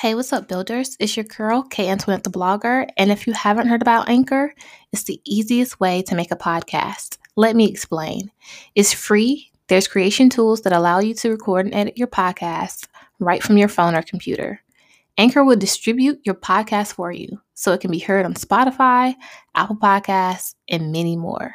[0.00, 0.94] Hey, what's up, builders?
[1.00, 2.86] It's your girl, K Antoinette the blogger.
[2.98, 4.52] And if you haven't heard about Anchor,
[4.92, 7.16] it's the easiest way to make a podcast.
[7.34, 8.30] Let me explain.
[8.74, 9.50] It's free.
[9.68, 12.88] There's creation tools that allow you to record and edit your podcast
[13.20, 14.60] right from your phone or computer.
[15.16, 19.14] Anchor will distribute your podcast for you so it can be heard on Spotify,
[19.54, 21.54] Apple Podcasts, and many more.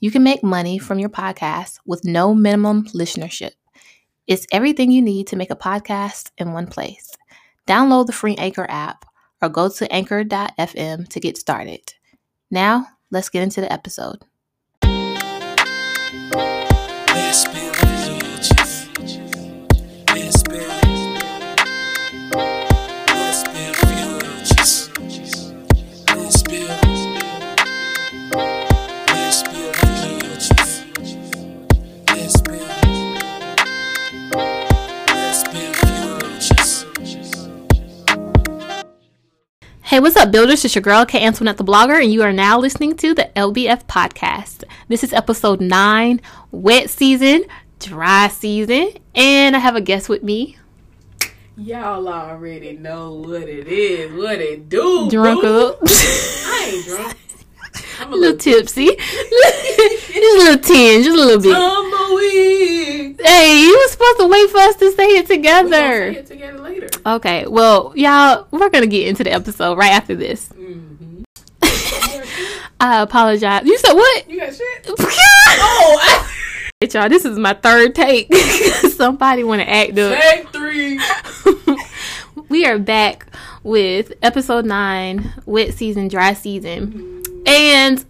[0.00, 3.52] You can make money from your podcast with no minimum listenership.
[4.26, 7.10] It's everything you need to make a podcast in one place.
[7.66, 9.04] Download the free Anchor app
[9.40, 11.94] or go to anchor.fm to get started.
[12.50, 14.24] Now, let's get into the episode.
[40.02, 40.64] What's up, builders?
[40.64, 43.86] It's your girl, K Antoinette the blogger, and you are now listening to the LBF
[43.86, 44.64] podcast.
[44.88, 47.44] This is episode nine, wet season,
[47.78, 50.58] dry season, and I have a guest with me.
[51.56, 55.08] Y'all already know what it is, what it do.
[55.08, 55.68] Drunk boo.
[55.68, 55.78] up.
[55.86, 57.16] I ain't drunk.
[58.00, 58.86] I'm a a little little tipsy.
[58.96, 61.56] just a little tinge, just a little bit.
[63.24, 66.02] Hey, you were supposed to wait for us to say it gonna say together.
[66.04, 66.88] it together later.
[67.06, 70.48] Okay, well, y'all, we're gonna get into the episode right after this.
[70.48, 71.22] Mm-hmm.
[72.80, 73.64] I apologize.
[73.64, 74.28] You said what?
[74.28, 74.86] You got shit?
[74.88, 76.28] oh, I-
[76.90, 78.34] y'all, this is my third take.
[78.34, 80.18] Somebody want to act up.
[80.18, 81.00] Take three.
[82.48, 83.26] we are back
[83.62, 87.11] with episode nine, wet season, dry season,
[87.46, 88.04] and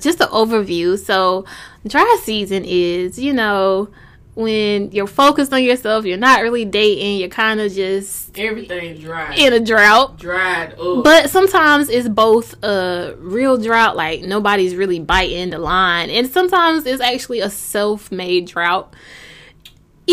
[0.00, 0.98] just an overview.
[0.98, 1.44] So,
[1.86, 3.90] dry season is, you know,
[4.34, 9.34] when you're focused on yourself, you're not really dating, you're kind of just Everything dry.
[9.34, 10.18] in a drought.
[10.18, 11.04] Dried up.
[11.04, 16.86] But sometimes it's both a real drought, like nobody's really biting the line, and sometimes
[16.86, 18.94] it's actually a self made drought.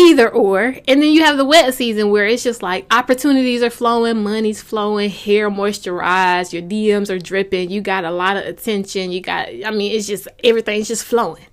[0.00, 0.76] Either or.
[0.88, 4.62] And then you have the wet season where it's just like opportunities are flowing, money's
[4.62, 9.48] flowing, hair moisturized, your DMs are dripping, you got a lot of attention, you got,
[9.48, 11.44] I mean, it's just everything's just flowing.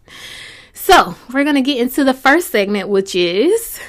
[0.73, 3.79] So we're going to get into the first segment, which is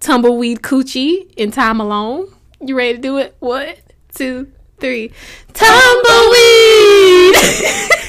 [0.00, 2.34] tumbleweed coochie in time alone.
[2.60, 3.34] You ready to do it?
[3.38, 3.74] One,
[4.14, 5.12] two, three.
[5.54, 7.36] Tumbleweed!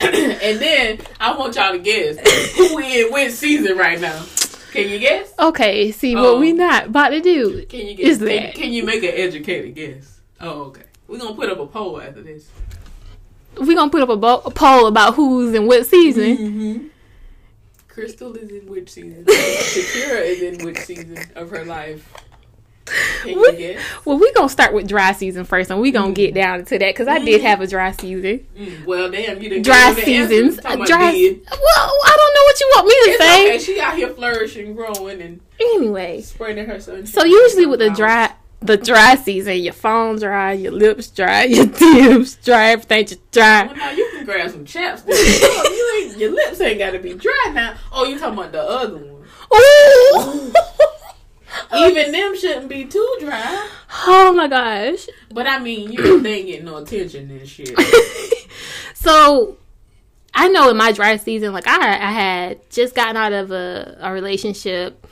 [0.42, 2.18] and then I want y'all to guess
[2.56, 4.22] who in which season right now.
[4.72, 5.32] Can you guess?
[5.38, 6.38] okay, see what Oh.
[6.40, 7.66] we not about to do.
[7.66, 8.06] Can you guess?
[8.06, 10.20] Is that- can you make an educated guess?
[10.40, 10.82] Oh, okay.
[11.08, 12.48] We're gonna put up a poll after this.
[13.56, 16.36] We're gonna put up a, bo- a poll about who's in what season.
[16.36, 16.86] Mm-hmm.
[17.88, 19.24] Crystal is in which season?
[19.28, 22.10] Shakira is in which season of her life?
[23.24, 23.76] We-?
[24.04, 26.94] Well, we gonna start with dry season first, and we're gonna get down to that
[26.94, 28.46] because I did have a dry season.
[28.58, 30.28] Mm, well, damn, you didn't Dry give me the answer.
[30.34, 30.76] seasons, dry.
[31.52, 33.46] Well, I don't know what you want me to It's say.
[33.48, 33.58] okay.
[33.58, 37.06] She out here flourishing, growing, and Anyway, spreading her sun.
[37.06, 41.66] so usually with the dry, the dry season, your phone dry, your lips dry, your
[41.66, 43.66] DMs dry, everything dry.
[43.66, 45.04] Well, now you can grab some chapstick.
[45.10, 47.74] Oh, you ain't, your lips ain't got to be dry now.
[47.92, 49.24] Oh, you talking about the other one?
[49.54, 50.52] Ooh.
[51.72, 53.68] Oh, Even them shouldn't be too dry.
[54.06, 55.06] Oh my gosh.
[55.32, 57.78] But I mean, you they ain't getting no attention and shit.
[58.94, 59.56] so
[60.34, 63.98] I know in my dry season, like I, I had just gotten out of a,
[64.00, 65.06] a relationship,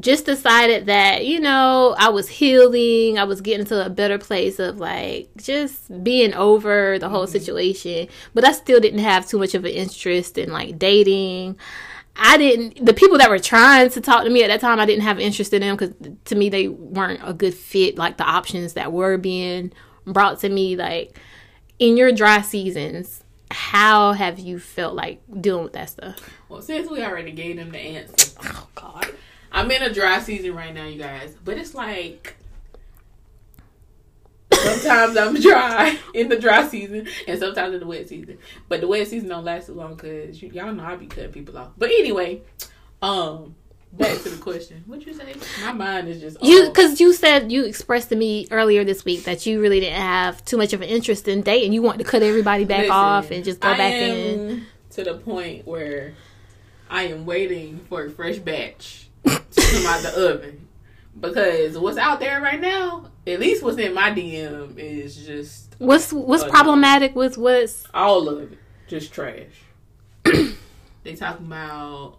[0.00, 4.58] just decided that, you know, I was healing, I was getting to a better place
[4.58, 7.32] of like just being over the whole mm-hmm.
[7.32, 8.08] situation.
[8.34, 11.58] But I still didn't have too much of an interest in like dating.
[12.18, 14.86] I didn't, the people that were trying to talk to me at that time, I
[14.86, 18.24] didn't have interest in them because to me, they weren't a good fit, like the
[18.24, 19.72] options that were being
[20.04, 20.76] brought to me.
[20.76, 21.18] Like,
[21.78, 26.16] in your dry seasons, how have you felt like dealing with that stuff?
[26.48, 29.06] Well, since we already gave them the answer, Oh God.
[29.50, 31.34] I'm in a dry season right now, you guys.
[31.44, 32.36] But it's like
[34.62, 38.38] sometimes I'm dry in the dry season, and sometimes in the wet season.
[38.68, 41.56] But the wet season don't last so long because y'all know I be cutting people
[41.58, 41.70] off.
[41.76, 42.42] But anyway,
[43.02, 43.54] um,
[43.92, 44.84] back to the question.
[44.86, 45.34] What you say?
[45.64, 49.24] My mind is just You, because you said you expressed to me earlier this week
[49.24, 51.72] that you really didn't have too much of an interest in dating.
[51.72, 54.66] You want to cut everybody back Listen, off and just go I back in.
[54.90, 56.14] to the point where
[56.90, 60.68] I am waiting for a fresh batch to come out the oven
[61.20, 66.12] because what's out there right now, at least what's in my DM, is just What's
[66.12, 66.50] what's no.
[66.50, 68.58] problematic with what's all of it,
[68.88, 69.44] just trash.
[70.24, 72.18] they talking about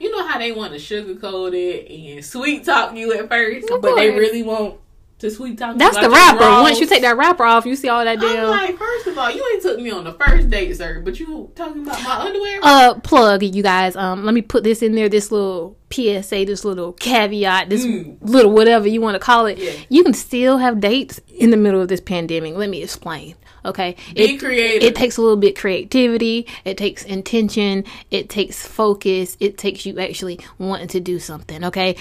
[0.00, 3.80] you know how they want to sugarcoat it and sweet talk you at first, Of
[3.80, 4.78] but they really want
[5.20, 5.78] to sweet talk.
[5.78, 6.38] That's the your wrapper.
[6.38, 6.62] bras.
[6.62, 8.48] Once you take that wrapper off, you see all that I'm damn.
[8.50, 11.50] like, first of all, you ain't took me on the first date, sir, but you
[11.54, 12.58] talking about my underwear?
[12.62, 16.64] uh plug you guys um let me put this in there this little psa this
[16.64, 18.16] little caveat this Mm.
[18.22, 19.72] little whatever you want to call it Yeah.
[19.88, 23.34] you can still have dates in the middle of this pandemic let me explain
[23.64, 24.82] okay Be it, creative.
[24.82, 29.98] it takes a little bit creativity it takes intention it takes focus it takes you
[30.00, 31.96] actually wanting to do something okay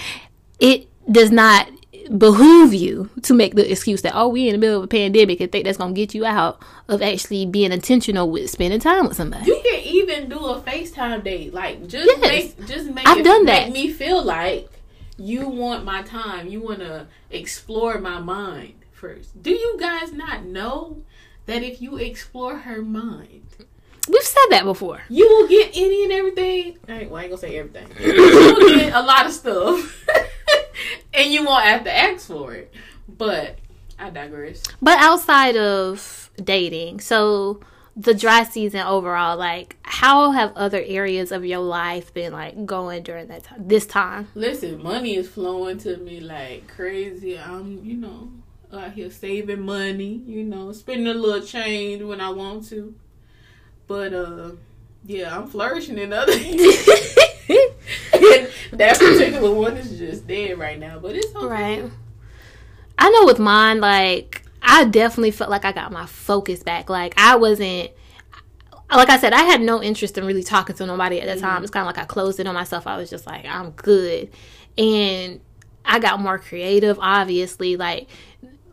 [0.60, 1.69] it does not
[2.17, 5.39] behoove you to make the excuse that oh we in the middle of a pandemic
[5.39, 6.59] and think that's gonna get you out
[6.89, 11.23] of actually being intentional with spending time with somebody You can even do a FaceTime
[11.23, 11.53] date.
[11.53, 12.19] Like just Yes.
[12.57, 14.69] make just make I've it, done make me feel like
[15.17, 16.47] you want my time.
[16.47, 19.41] You want to explore my mind first.
[19.41, 21.03] Do you guys not know
[21.45, 23.41] that if you explore her mind,
[24.09, 25.01] We've said that before.
[25.09, 26.77] you will get any and everything?
[26.89, 27.88] I ain't, well, I ain't gonna say everything.
[28.01, 30.05] you will get a lot of stuff,
[31.14, 32.74] and you won't have to ask for it.
[33.08, 33.58] But
[34.00, 34.64] I digress.
[34.81, 37.60] But outside of dating, so
[37.96, 43.04] the dry season overall, like how have other areas of your life been like going
[43.04, 44.28] during that time this time?
[44.36, 47.38] Listen, money is flowing to me like crazy.
[47.38, 48.31] I'm, you know,
[48.74, 52.96] out here saving money, you know, spending a little change when I want to.
[53.88, 54.52] But uh
[55.06, 56.31] yeah, I'm flourishing in other
[58.78, 61.81] that particular one is just dead right now, but it's okay.
[61.81, 61.92] Right.
[62.98, 66.90] I know with mine, like I definitely felt like I got my focus back.
[66.90, 67.92] Like I wasn't
[68.90, 71.56] like I said, I had no interest in really talking to nobody at the time.
[71.56, 71.64] Mm-hmm.
[71.64, 72.86] It's kind of like I closed it on myself.
[72.88, 74.30] I was just like, I'm good.
[74.78, 75.40] And
[75.86, 77.75] I got more creative, obviously.
[77.75, 78.08] Like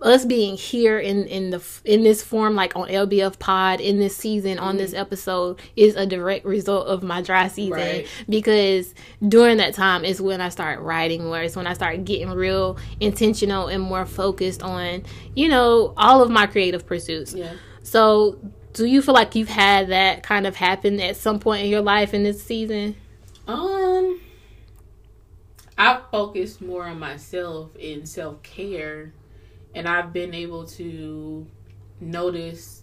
[0.03, 4.17] us being here in in the in this form like on LBF pod in this
[4.17, 7.73] season on this episode is a direct result of my dry season.
[7.73, 8.07] Right.
[8.29, 8.95] because
[9.27, 11.41] during that time is when I start writing more.
[11.43, 15.03] It's when I start getting real intentional and more focused on
[15.37, 17.35] you know all of my creative pursuits.
[17.35, 17.53] Yeah.
[17.83, 18.39] so
[18.73, 21.83] do you feel like you've had that kind of happen at some point in your
[21.83, 22.97] life in this season?
[23.47, 24.21] Um
[25.77, 29.13] I focused more on myself in self care
[29.75, 31.47] and I've been able to
[32.01, 32.83] notice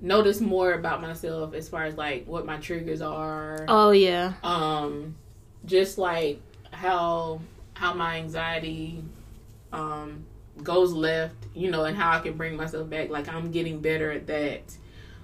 [0.00, 3.64] notice more about myself as far as like what my triggers are.
[3.68, 5.14] oh yeah Um
[5.64, 6.40] just like
[6.72, 7.40] how
[7.74, 9.02] how my anxiety
[9.72, 10.24] um
[10.62, 13.08] goes left, you know, and how I can bring myself back.
[13.08, 14.76] Like I'm getting better at that.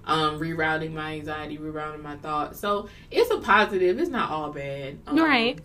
[0.04, 2.58] Um, rerouting my anxiety, rerouting my thoughts.
[2.58, 3.98] So it's a positive.
[4.00, 4.96] It's not all bad.
[5.06, 5.58] Um, Right.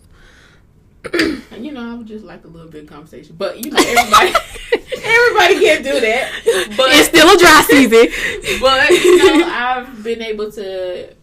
[1.50, 3.78] And you know, I would just like a little bit of conversation, but you know,
[3.78, 4.32] everybody,
[5.04, 6.30] everybody can't do that.
[6.76, 8.08] But it's still a dry season
[8.60, 11.14] but you know, I've been able to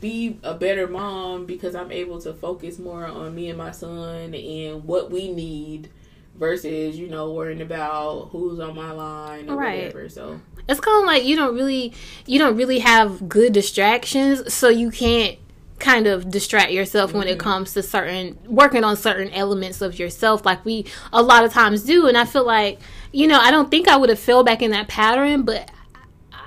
[0.00, 4.34] be a better mom because I'm able to focus more on me and my son
[4.34, 5.88] and what we need
[6.36, 9.86] versus you know worrying about who's on my line or Right.
[9.86, 10.08] whatever.
[10.08, 11.92] So it's kind of like you don't really
[12.26, 15.38] you don't really have good distractions so you can't
[15.78, 17.40] kind of distract yourself when it mm-hmm.
[17.40, 21.82] comes to certain working on certain elements of yourself like we a lot of times
[21.82, 22.78] do and i feel like
[23.14, 25.70] you know i don't think i would have fell back in that pattern but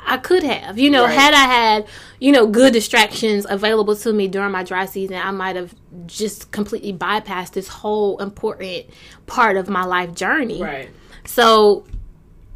[0.08, 1.14] I could have, you know, Right.
[1.14, 1.88] had I had,
[2.20, 5.76] you know, good distractions available to me during my dry season, I might have
[6.06, 8.86] just completely bypassed this whole important
[9.26, 10.64] part of my life journey.
[10.64, 10.90] right,
[11.26, 11.84] So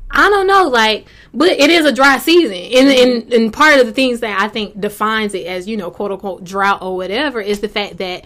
[0.10, 3.12] I don't know, like, but it is a dry season, and mm-hmm.
[3.24, 6.12] and and part of the things that I think defines it as you know, quote
[6.12, 8.24] unquote drought or whatever is the fact that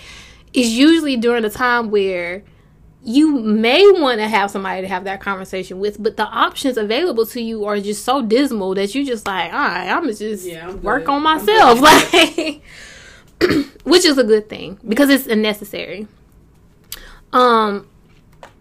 [0.53, 2.43] it's usually during a time where
[3.07, 7.25] you may want to have somebody to have that conversation with, but the options available
[7.27, 10.67] to you are just so dismal that you just like, all right, I'm just Yeah,
[10.69, 11.11] I'm work good.
[11.11, 12.63] on myself, like,
[13.83, 16.07] which is a good thing because it's necessary.
[17.31, 17.87] Um,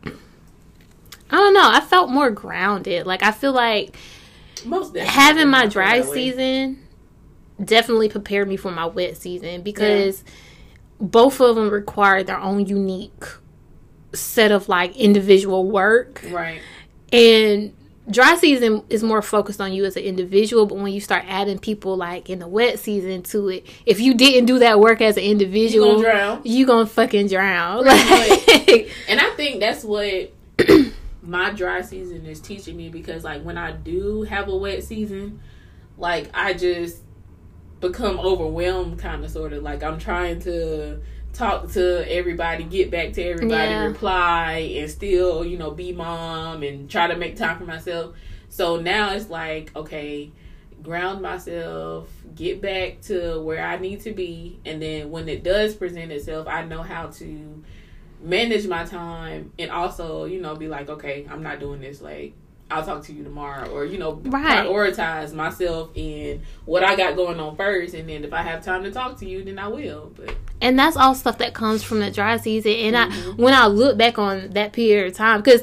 [0.04, 1.70] I don't know.
[1.70, 3.06] I felt more grounded.
[3.06, 3.96] Like I feel like
[4.66, 6.80] most having my dry season
[7.64, 10.22] definitely prepared me for my wet season because
[11.00, 13.24] both of them require their own unique
[14.16, 16.60] set of like individual work right?
[17.12, 17.74] and
[18.10, 21.58] dry season is more focused on you as an individual but when you start adding
[21.58, 25.16] people like in the wet season to it if you didn't do that work as
[25.16, 26.40] an individual, You individual gonna drown.
[26.44, 30.32] you gonna fucking drown like, And I think that's what
[31.22, 35.40] my dry season is teaching me because like when I do have a wet season,
[35.96, 37.00] like I just
[37.80, 41.00] become overwhelmed kind of sort of like I'm trying to
[41.34, 43.84] talk to everybody, get back to everybody, Yeah.
[43.84, 48.14] reply and still, you know, be mom and try to make time for myself.
[48.48, 50.30] So now it's like, okay,
[50.82, 55.74] ground myself, get back to where I need to be, and then when it does
[55.74, 57.62] present itself, I know how to
[58.22, 62.00] manage my time and also, you know, be like, okay, I'm not doing this.
[62.00, 62.34] Like,
[62.70, 64.66] I'll talk to you tomorrow, or you know, Right.
[64.66, 68.82] prioritize myself in what I got going on first, and then if I have time
[68.84, 70.12] to talk to you, then I will.
[70.16, 72.72] But and that's all stuff that comes from the dry season.
[72.72, 73.30] And Mm-hmm.
[73.30, 75.62] I, when I look back on that period of time, because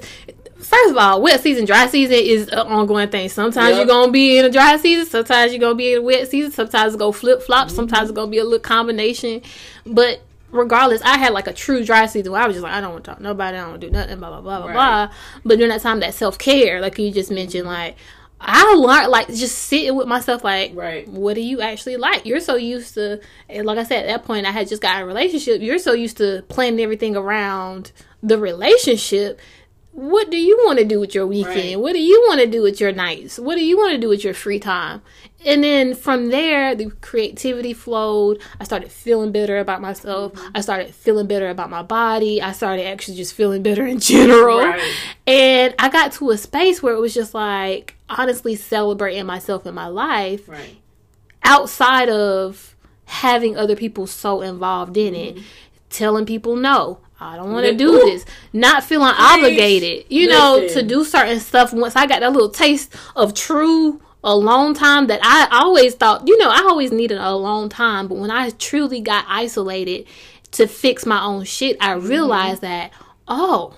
[0.59, 3.27] first of all, wet season, dry season is an ongoing thing.
[3.29, 3.77] Sometimes Yep.
[3.77, 6.51] you're gonna be in a dry season, sometimes you're gonna be in a wet season.
[6.51, 7.67] Sometimes it's gonna flip flop.
[7.67, 7.75] Mm-hmm.
[7.77, 9.41] Sometimes it's gonna be a little combination.
[9.87, 12.81] But regardless, I had like a true dry season where I was just like, I
[12.81, 13.57] don't want to talk to nobody.
[13.57, 14.19] I don't want to do nothing.
[14.19, 14.73] Blah blah blah blah Right.
[15.07, 15.15] blah.
[15.45, 17.95] But during that time, that self care, like you just mentioned, like.
[18.43, 21.07] I learned like just sitting with myself like Right.
[21.07, 22.25] what do you actually like?
[22.25, 24.99] You're so used to, and like I said, at that point, I had just got
[24.99, 25.61] a relationship.
[25.61, 27.91] You're so used to planning everything around
[28.23, 29.39] the relationship.
[29.91, 31.55] What do you want to do with your weekend?
[31.55, 31.79] Right.
[31.79, 33.37] What do you want to do with your nights?
[33.37, 35.03] What do you want to do with your free time?
[35.45, 38.41] And then from there, the creativity flowed.
[38.59, 40.33] I started feeling better about myself.
[40.33, 40.57] Mm-hmm.
[40.57, 42.41] I started feeling better about my body.
[42.41, 44.59] I started actually just feeling better in general.
[44.59, 44.95] Right.
[45.25, 49.73] And I got to a space where it was just like honestly celebrating myself in
[49.73, 50.77] my life right,
[51.43, 55.37] outside of having other people so involved in it,
[55.89, 56.99] telling people no.
[57.19, 57.99] I don't want to do Ooh.
[57.99, 58.25] this.
[58.51, 61.71] Not feeling obligated, you know, to do certain stuff.
[61.71, 66.37] Once I got that little taste of true alone time that I always thought, you
[66.37, 68.07] know, I always needed a alone time.
[68.07, 70.05] But when I truly got isolated
[70.51, 72.07] to fix my own shit, I Mm-hmm.
[72.07, 72.91] realized that,
[73.27, 73.75] oh,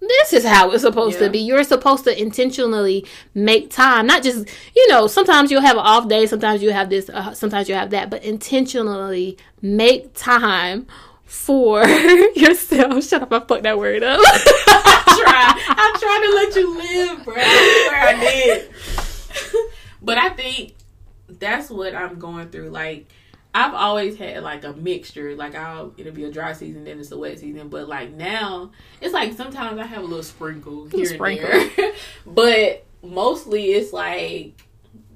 [0.00, 1.26] this is how it's supposed Yeah.
[1.26, 1.38] to be.
[1.40, 5.06] You're supposed to intentionally make time, not just you know.
[5.06, 8.10] Sometimes you'll have an off day, sometimes you have this, uh, sometimes you have that,
[8.10, 10.86] but intentionally make time
[11.24, 11.86] for
[12.34, 13.04] yourself.
[13.08, 13.32] Shut up!
[13.32, 14.20] I fucked that word up.
[14.24, 15.54] try.
[15.68, 17.34] I'm trying to let you live, bro.
[17.36, 18.70] I swear I did.
[20.02, 20.74] But I think
[21.28, 22.70] that's what I'm going through.
[22.70, 23.06] Like
[23.54, 25.34] I've always had like a mixture.
[25.36, 27.68] Like I'll it'll be a dry season, then it's a wet season.
[27.68, 31.50] But like now, it's like sometimes I have a little sprinkle here sprinkle.
[31.50, 31.92] and there.
[32.26, 34.62] but mostly it's like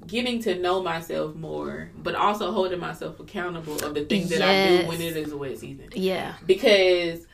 [0.05, 4.81] getting to know myself more, but also holding myself accountable of the things that I
[4.81, 7.25] do when it is a wet season yeah, because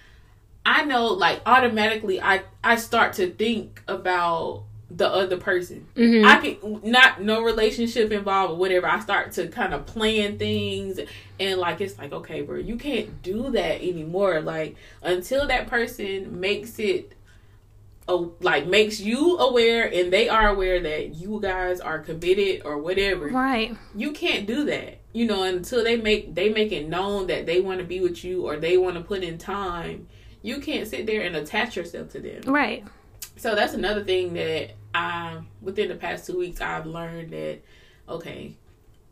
[0.65, 4.63] I know like automatically I I start to think about
[4.95, 5.87] the other person.
[5.95, 6.25] Mhm.
[6.25, 8.87] I can not no relationship involved or whatever.
[8.87, 10.99] I start to kind of plan things
[11.39, 14.41] and like it's like okay, bro, you can't do that anymore.
[14.41, 17.13] Like until that person makes it
[18.07, 22.77] a, like makes you aware and they are aware that you guys are committed or
[22.77, 23.77] whatever right.
[23.95, 27.61] you can't do that you know until they make they make it known that they
[27.61, 30.05] want to be with you or they want to put in time
[30.41, 32.83] you can't sit there and attach yourself to them Right.
[33.37, 37.59] so that's another thing that i within the past two weeks i've learned that
[38.09, 38.55] okay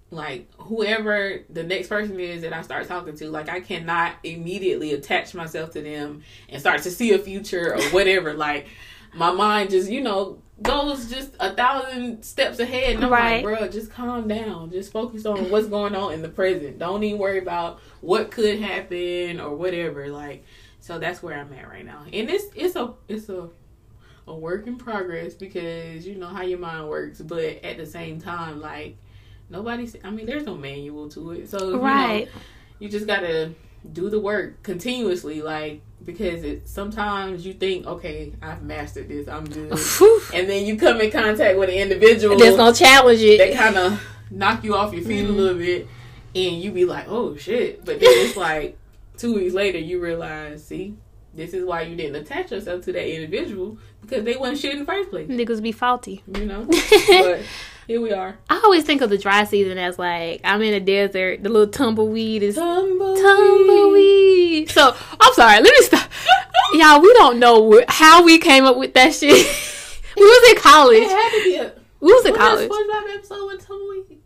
[0.09, 4.93] like whoever the next person is that i start talking to like i cannot immediately
[4.93, 8.33] attach myself to them and start to see a future or whatever.
[8.33, 8.67] Like
[9.13, 12.95] my mind just you know goes just a thousand steps ahead.
[12.95, 13.43] And i'm Right.
[13.43, 14.69] like bro just calm down.
[14.71, 16.77] Just focus on what's going on in the present.
[16.77, 20.09] Don't even worry about what could happen or whatever.
[20.09, 20.43] Like
[20.81, 22.03] so that's where i'm at right now.
[22.11, 23.49] And it's it's a it's a
[24.27, 28.19] a work in progress because you know how your mind works but at the same
[28.21, 28.95] time like
[29.49, 32.29] nobody's i mean there's no manual to it so you know, Right.
[32.79, 33.53] you just gotta
[33.93, 39.45] do the work continuously like because it sometimes you think okay i've mastered this i'm
[39.45, 39.71] good
[40.33, 43.57] and then you come in contact with an individual That's gonna challenge that it.
[43.57, 45.33] kind of knock you off your feet Mm-hmm.
[45.33, 45.87] a little bit
[46.35, 48.77] and you be like oh shit but then it's like
[49.17, 50.95] two weeks later you realize see
[51.33, 54.79] this is why you didn't attach yourself to that individual because they wasn't shit in
[54.79, 56.23] the first place Niggas be faulty.
[56.35, 57.41] you know but
[57.87, 60.79] here we are I always think of the dry season as like I'm in a
[60.79, 61.43] desert.
[61.43, 64.69] The little tumbleweed is tumbleweed tumbleweed.
[64.69, 65.55] So I'm sorry.
[65.61, 66.09] Let me stop.
[66.73, 69.31] Y'all, we don't know wh- how we came up with that shit.
[70.17, 71.03] we was in it college.
[71.03, 72.69] had to be a We was in college.
[72.69, 74.19] SpongeBob episode with tumbleweed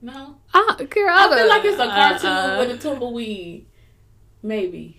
[0.00, 3.66] no Ah, girl, I feel like it's a cartoon uh, with a tumbleweed.
[4.42, 4.97] Maybe.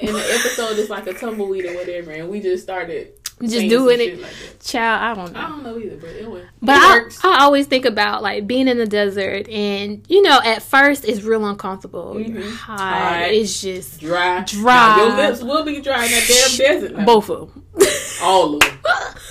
[0.00, 4.00] And the episode is like a tumbleweed or whatever, and we just started just doing
[4.00, 4.20] it.
[4.20, 4.32] Like.
[4.62, 5.40] Child, I don't know.
[5.40, 6.42] I don't know either, but it was.
[6.60, 7.00] But I.
[7.24, 11.22] I always think about like being in the desert, and you know, at first it's
[11.22, 12.20] real uncomfortable.
[12.20, 12.52] You're Mhm.
[12.56, 12.78] hot.
[12.78, 13.30] Hot.
[13.30, 14.96] It's just dry, Dry.
[14.96, 16.96] Now, your lips will be dry in that damn desert.
[16.98, 17.04] Now.
[17.04, 17.64] both of them.
[18.22, 18.78] All of them.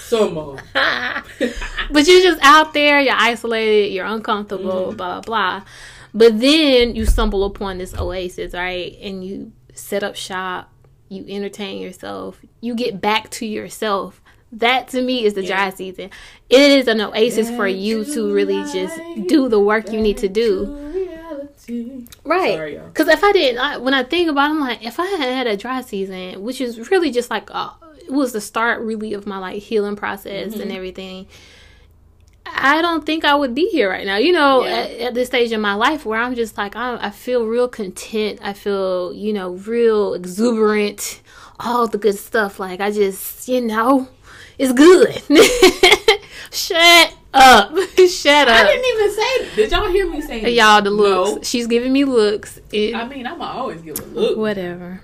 [0.06, 0.66] Some of them.
[1.92, 4.98] but you're just out there, you're isolated, you're uncomfortable, Mhm.
[4.98, 5.64] blah, blah, blah.
[6.16, 8.98] But then you stumble upon this oasis, right?
[9.04, 10.72] And you set up shop,
[11.10, 14.22] you entertain yourself, you get back to yourself.
[14.52, 16.10] That to me is the dry season.
[16.50, 20.28] It is an oasis for you to really just do the work you need to
[20.30, 20.88] do.
[22.24, 22.80] Right.
[22.86, 25.20] Because if I didn't, I, when I think about it, I'm like, if I had
[25.20, 27.70] had a dry season, which is really just like, uh,
[28.00, 30.62] it was the start really of my like healing process Mm-hmm.
[30.62, 31.28] and everything.
[32.56, 34.18] I don't think I would be here right now.
[34.18, 34.70] You know, Yeah.
[34.78, 37.68] at, at this stage in my life where I'm just like, I, I feel real
[37.68, 38.40] content.
[38.44, 41.22] I feel, you know, real exuberant,
[41.60, 42.60] all the good stuff.
[42.60, 44.08] Like, I just, you know,
[44.58, 45.22] it's good.
[46.52, 47.72] Shut up.
[48.10, 48.56] Shut up.
[48.56, 49.56] I didn't even say.
[49.56, 50.50] Did y'all hear me say?
[50.54, 50.96] Y'all, the No.
[50.96, 51.48] looks.
[51.48, 52.60] She's giving me looks.
[52.72, 54.38] It- I mean, I'm always give a look.
[54.38, 55.02] whatever.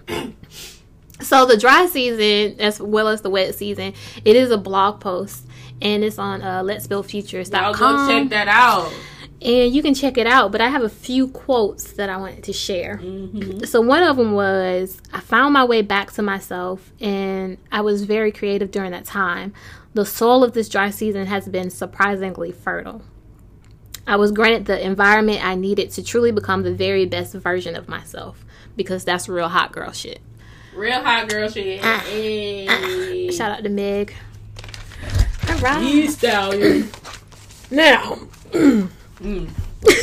[1.22, 3.94] So the dry season, as well as the wet season,
[4.26, 5.45] it is a blog post,
[5.82, 8.92] and it's on uh, Y'all go letsbuildfutures.com, check that out.
[9.42, 10.52] and you can check it out.
[10.52, 12.98] But I have a few quotes that I wanted to share.
[12.98, 13.66] Mm-hmm.
[13.66, 18.04] So one of them was, "I found my way back to myself, and I was
[18.04, 19.54] very creative during that time.
[19.94, 23.02] The soil of this dry season has been surprisingly fertile."
[24.08, 27.90] I was granted the environment I needed to truly become the very best version of
[27.90, 30.20] myself because that's real hot girl shit.
[30.76, 31.80] Real hot girl shit.
[31.84, 32.04] Ah.
[32.06, 33.32] Hey.
[33.32, 34.14] Shout out to Meg.
[35.56, 35.82] All right.
[35.82, 36.90] You stallion.
[37.72, 38.20] Now,
[38.52, 38.90] mm.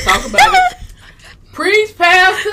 [0.04, 0.78] Talk about it.
[1.52, 2.50] Preach, pastor.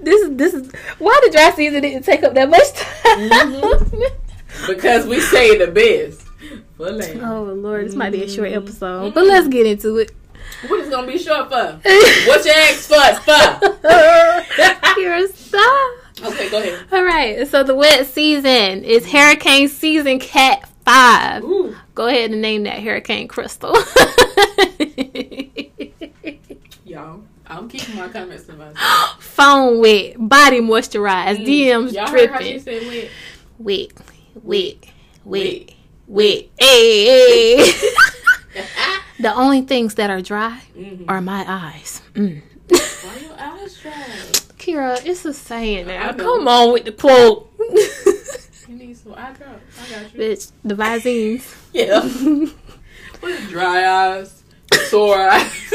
[0.00, 3.30] this is this is why the dry season didn't take up that much time.
[3.30, 4.66] Mm-hmm.
[4.66, 6.26] Because we say the best.
[6.80, 8.66] Oh Lord, this might be a short mm-hmm.
[8.66, 10.10] episode, but let's get into it.
[10.66, 11.80] What is gonna be short for?
[12.26, 13.14] What you ask for?
[13.22, 13.30] For?
[14.98, 16.32] Kira, stop.
[16.32, 16.86] Okay, go ahead.
[16.90, 21.44] All right, so the wet season is hurricane season cat five.
[21.44, 21.76] Ooh.
[22.00, 23.72] Go ahead and name that hurricane crystal.
[26.86, 28.78] Y'all, I'm keeping my comments to myself.
[29.22, 31.92] Phone wet, body moisturized, DMs Mm.
[31.92, 32.60] Y'all heard how she dripping.
[32.62, 33.10] said wet?
[33.58, 33.88] Wet,
[34.42, 34.76] wet,
[35.26, 35.72] wet,
[36.06, 36.44] wet.
[36.58, 37.72] Hey, hey.
[39.20, 41.04] the only things that are dry Mhm.
[41.06, 42.00] are my eyes.
[42.14, 42.40] Mm.
[42.70, 43.92] Why your eyes dry?
[44.56, 46.14] Kira, it's a saying now.
[46.14, 47.52] Come on with the quote.
[48.70, 49.60] You need some eye drop.
[49.82, 50.20] I got you.
[50.20, 51.56] Bitch, the Visines.
[51.72, 52.02] Yeah.
[53.18, 54.44] What is dry eyes?
[54.88, 55.74] Sore eyes.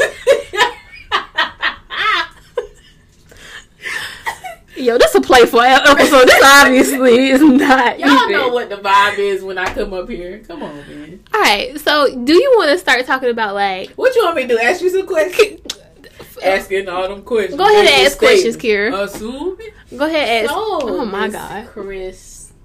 [4.76, 6.26] Yo, this a playful episode.
[6.26, 7.98] This obviously is not.
[7.98, 8.30] Y'all even.
[8.30, 10.38] know what the vibe is when I come up here.
[10.46, 11.22] Come on, man.
[11.34, 13.90] All right, so do you want to start talking about like?
[13.90, 14.58] What you want me to do?
[14.58, 15.60] Ask you some questions?
[16.42, 17.58] Asking all them questions.
[17.58, 18.56] Go ahead and ask questions.
[18.56, 19.04] Kira.
[19.04, 19.68] Assuming.
[19.94, 20.50] Go ahead, ask.
[20.50, 21.74] So, oh my God, God,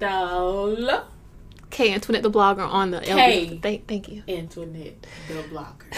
[0.02, 1.04] Crystal
[1.70, 3.48] K Antoinette the blogger on the K.
[3.48, 3.62] LB.
[3.62, 4.24] Thank, thank you.
[4.28, 5.86] Antoinette, the blogger.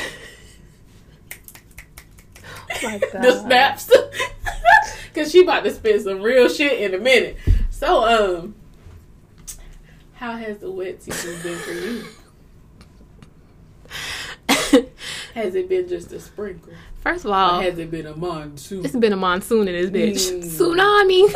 [2.86, 3.90] Oh the snaps.
[5.16, 7.38] Cause she about to spit some real shit in a minute.
[7.70, 8.56] So, um,
[10.16, 12.04] how has the wet season been for you?
[15.36, 16.74] Has it been just a sprinkle?
[17.04, 18.86] First of Or all, has it been a monsoon?
[18.86, 20.42] it's been a monsoon in this bitch.
[20.42, 20.44] Mm.
[20.44, 21.28] Tsunami.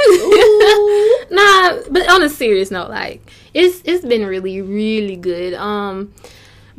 [1.29, 3.21] Nah, but on a serious note, like
[3.53, 5.53] it's it's been really really good.
[5.55, 6.13] Um,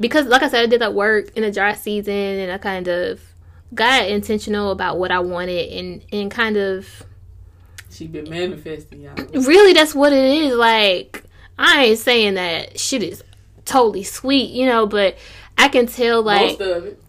[0.00, 2.88] because like I said, I did that work in the dry season, and I kind
[2.88, 3.20] of
[3.74, 6.88] got intentional about what I wanted, and and kind of
[7.90, 9.14] She been manifesting, y'all.
[9.42, 10.54] really that's what it is.
[10.54, 11.24] Like
[11.58, 13.22] I ain't saying that shit is
[13.66, 15.18] totally sweet, you know, but
[15.58, 17.02] I can tell like Most of it.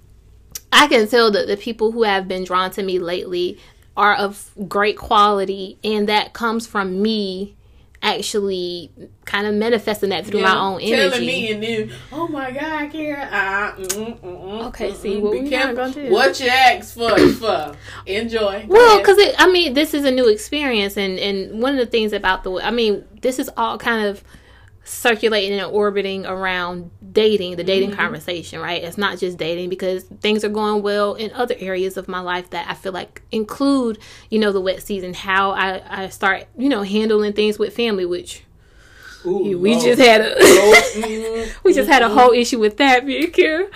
[0.71, 3.59] I can tell that the people who have been drawn to me lately
[3.97, 7.55] are of great quality, and that comes from me
[8.01, 8.89] actually
[9.25, 11.09] kind of manifesting that through my own energy.
[11.09, 13.23] Telling me and then, oh my God, Kara.
[13.23, 15.75] Uh, mm, mm, mm, Okay, see, what be we not careful.
[15.75, 16.09] gonna do.
[16.11, 17.75] What you ask for for.
[18.05, 18.65] Enjoy.
[18.67, 22.13] Well, because I mean, this is a new experience, and and one of the things
[22.13, 24.23] about the, I mean, this is all kind of
[24.89, 27.99] circulating and orbiting around dating, the dating mm-hmm.
[27.99, 28.83] conversation, right?
[28.83, 32.49] It's not just dating because things are going well in other areas of my life
[32.49, 33.99] that I feel like include,
[34.29, 38.05] you know, the wet season, how I I start, you know, handling things with family,
[38.05, 38.43] which
[39.25, 41.49] Ooh, we just had a.
[41.63, 43.69] We just had a whole issue with that here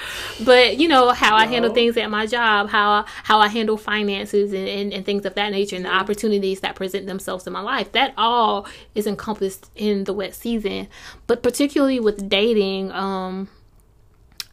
[0.43, 4.51] but you know how i handle things at my job how how i handle finances
[4.53, 7.61] and, and, and things of that nature and the opportunities that present themselves in my
[7.61, 10.87] life that all is encompassed in the wet season.
[11.27, 13.49] But particularly with dating um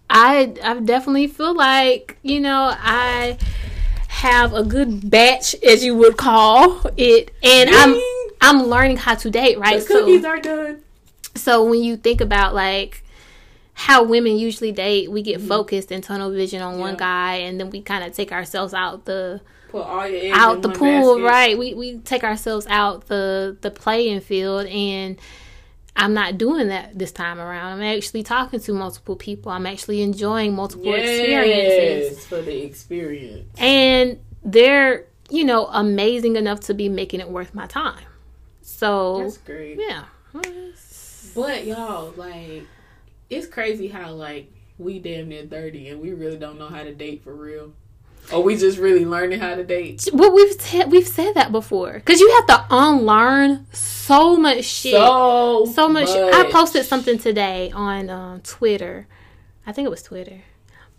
[0.09, 3.38] i i definitely feel like you know i
[4.09, 8.00] have a good batch as you would call it and i'm.
[8.40, 10.83] I'm learning how to date right The cookies are done.
[11.37, 13.05] so when you think about like
[13.74, 15.31] how women usually date, we Mm-hmm.
[15.31, 18.74] get focused and tunnel vision on one guy, and then we kind of take ourselves
[18.74, 21.24] out the Put all your eggs out the pool, basket.
[21.24, 21.59] right?
[21.59, 25.18] We we take ourselves out the the playing field, and
[25.96, 27.81] I'm not doing that this time around.
[27.81, 29.50] I'm actually talking to multiple people.
[29.50, 32.26] I'm actually enjoying multiple experiences.
[32.26, 33.48] For the experience.
[33.59, 38.05] And they're, you know, amazing enough to be making it worth my time.
[38.70, 39.78] So, That's great.
[39.78, 40.04] yeah.
[41.35, 42.66] But y'all, like,
[43.28, 46.94] it's crazy how like we damn near thirty and we really don't know how to
[46.94, 47.72] date for real.
[48.33, 50.09] Or we just really learning how to date.
[50.12, 54.92] Well, we've t- we've said that before because you have to unlearn so much shit.
[54.92, 56.09] So so much.
[56.09, 59.06] I posted something today on um, Twitter.
[59.66, 60.42] I think it was Twitter.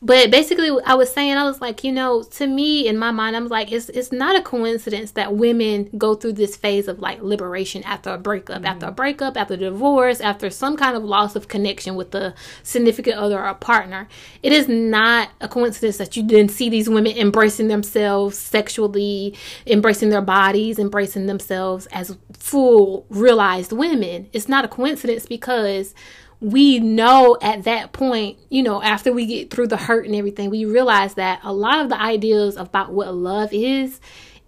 [0.04, 3.36] But basically, I was saying, I was like, you know, to me, in my mind,
[3.36, 7.22] I'm like, it's it's not a coincidence that women go through this phase of like
[7.22, 8.96] liberation after a breakup, after a mm-hmm.
[8.96, 12.34] breakup, after divorce, after some kind of loss of connection with the
[12.64, 14.08] significant other or partner.
[14.42, 19.38] It is not a coincidence that you then see these women embracing themselves sexually,
[19.68, 24.30] embracing their bodies, embracing themselves as full realized women.
[24.34, 25.94] It's not a coincidence because
[26.42, 30.50] we know at that point, you know, after we get through the hurt and everything,
[30.50, 34.02] we realize that a lot of the ideas about what love is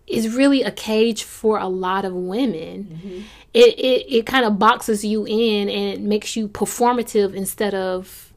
[0.07, 2.85] is really a cage for a lot of women.
[2.85, 3.21] Mm-hmm.
[3.53, 8.33] It it, it kind of boxes you in and it makes you performative instead of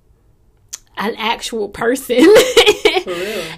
[0.99, 2.25] an actual person.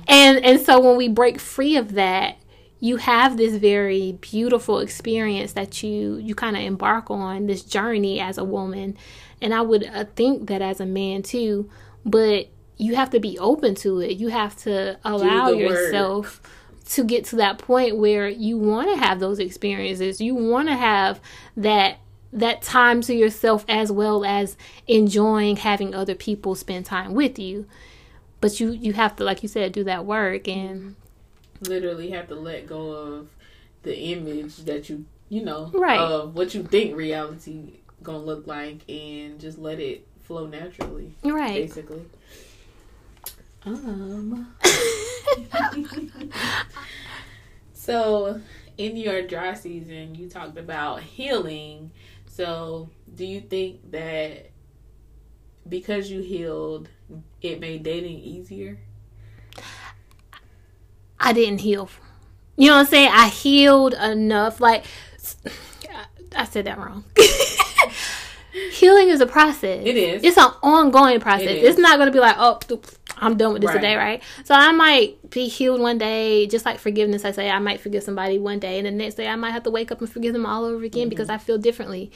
[0.08, 2.36] And and so when we break free of that
[2.80, 8.20] you have this very beautiful experience that you you kind of embark on this journey
[8.20, 8.96] as a woman
[9.40, 11.68] and i would uh, think that as a man too
[12.04, 15.60] but you have to be open to it you have to allow the work.
[15.70, 16.40] yourself
[16.86, 20.76] to get to that point where you want to have those experiences you want to
[20.76, 21.20] have
[21.56, 21.98] that
[22.32, 27.66] that time to yourself as well as enjoying having other people spend time with you
[28.40, 30.94] but you you have to like you said do that work and
[31.60, 33.30] Literally have to let go of
[33.82, 35.98] the image that you you know Right.
[35.98, 41.14] of what you think reality gonna look like and just let it flow naturally.
[41.24, 42.04] right Basically.
[43.64, 44.54] Um
[47.72, 48.40] So
[48.76, 51.90] in your dry season you talked about healing.
[52.26, 54.50] So do you think that
[55.68, 56.88] because you healed
[57.42, 58.78] it made dating easier?
[61.20, 61.90] i didn't heal
[62.56, 64.84] you know what i'm saying i healed enough like
[66.36, 67.04] i said that wrong
[68.78, 70.24] healing is a process It is.
[70.24, 72.58] it's an ongoing process It it's not going to be like oh
[73.18, 73.80] i'm done with this Right.
[73.80, 77.58] today right so i might be healed one day just like forgiveness i say i
[77.58, 80.00] might forgive somebody one day and the next day i might have to wake up
[80.00, 81.08] and forgive them all over again Mm-hmm.
[81.10, 82.10] because i feel differently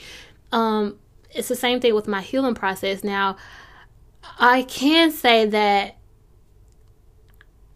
[0.51, 0.97] um
[1.31, 3.35] it's the same thing with my healing process now
[4.39, 5.97] i can say that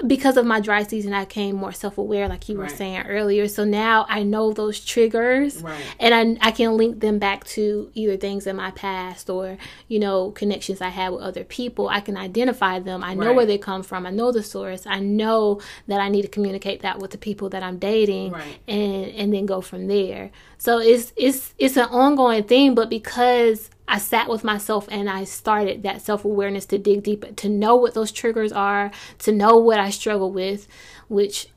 [0.05, 3.47] because of my dry season, I came more self aware, like you were saying earlier.
[3.47, 5.81] So now I know those triggers, Right.
[5.99, 9.57] and I, I can link them back to either things in my past or
[9.87, 11.89] you know connections I had with other people.
[11.89, 13.03] I can identify them.
[13.03, 13.35] I know Right.
[13.35, 14.05] where they come from.
[14.05, 14.85] I know the source.
[14.85, 18.57] I know that I need to communicate that with the people that I'm dating, Right.
[18.67, 20.29] and and then go from there.
[20.57, 25.23] So it's it's it's an ongoing thing, but because I sat with myself and I
[25.23, 29.57] started that self awareness to dig deeper, to know what those triggers are, to know
[29.57, 30.67] what I struggle with,
[31.07, 31.47] which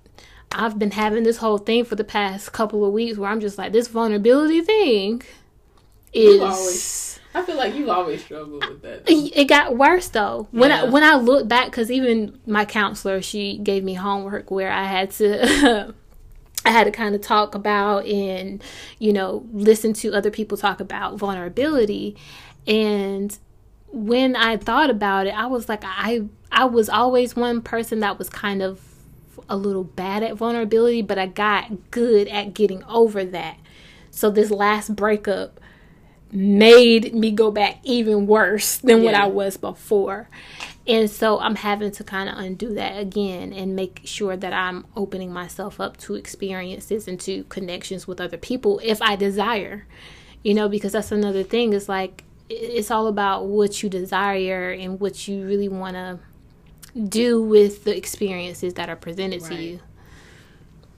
[0.53, 3.57] I've been having this whole thing for the past couple of weeks where I'm just
[3.57, 5.23] like, this vulnerability thing
[6.13, 6.41] is.
[6.41, 9.05] always- I feel like you've always struggle with that.
[9.07, 10.49] It got worse though.
[10.51, 10.91] When I Yeah.
[10.91, 15.13] when I look back, because even my counselor, she gave me homework where I had
[15.13, 15.95] to,
[16.64, 18.62] I had to kind of talk about and
[18.99, 22.16] you know listen to other people talk about vulnerability,
[22.66, 23.37] and
[23.92, 28.18] when I thought about it, I was like, I I was always one person that
[28.18, 28.81] was kind of
[29.49, 33.59] a little bad at vulnerability, but I got good at getting over that.
[34.11, 35.61] So this last breakup
[36.33, 40.29] made me go back even worse than what I was before.
[40.87, 44.87] And so I'm having to kind of undo that again and make sure that I'm
[44.97, 49.87] opening myself up to experiences and to connections with other people if I desire.
[50.43, 54.99] You know, because that's another thing It's like it's all about what you desire and
[54.99, 56.19] what you really want to
[57.09, 59.81] do with the experiences that are presented to you.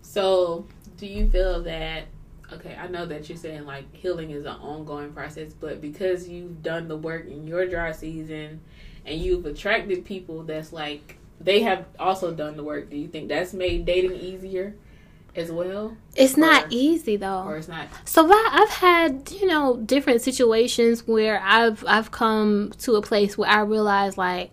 [0.01, 0.67] So,
[0.97, 2.05] do you feel that?
[2.53, 6.63] Okay, I know that you're saying like healing is an ongoing process, but because you've
[6.63, 8.61] done the work in your dry season
[9.07, 13.29] and you've attracted people that's like they have also done the work, do you think
[13.29, 14.75] that's made dating easier
[15.35, 17.43] as well, It's not easy though.
[17.45, 17.89] or it's not?
[18.05, 23.39] So I, I've had you know different situations where I've I've come to a place
[23.39, 24.51] where I realize like.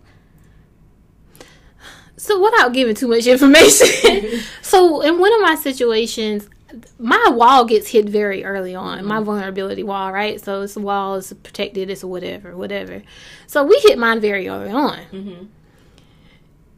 [2.16, 6.48] So without giving too much information, so in one of my situations,
[6.98, 10.40] my wall gets hit very early on, my vulnerability wall, right?
[10.40, 13.02] So it's a wall, it's protected, it's whatever, whatever.
[13.46, 14.98] So we hit mine very early on.
[15.12, 15.44] Mm-hmm.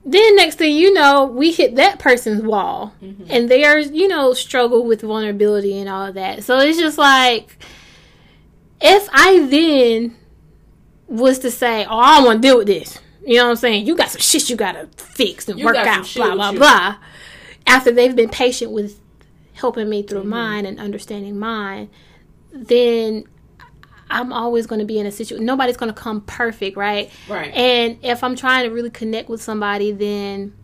[0.05, 2.93] Then next thing you know, we hit that person's wall,
[3.29, 6.43] and there's you know struggle with vulnerability and all that.
[6.43, 7.57] So it's just like
[8.81, 10.17] if I then
[11.07, 13.87] was to say, "Oh, I want to deal with this," you know what I'm saying?
[13.87, 16.59] You got some shit you gotta fix and You work out, blah blah you.
[16.59, 16.97] blah.
[17.65, 18.99] After they've been patient with
[19.55, 20.09] helping me Mm-hmm.
[20.09, 21.91] through mine and understanding mine,
[22.53, 23.25] then
[24.11, 25.47] I'm always going to be in a situation.
[25.47, 27.11] Nobody's going to come perfect, right?
[27.29, 27.53] Right.
[27.55, 30.55] And if I'm trying to really connect with somebody, then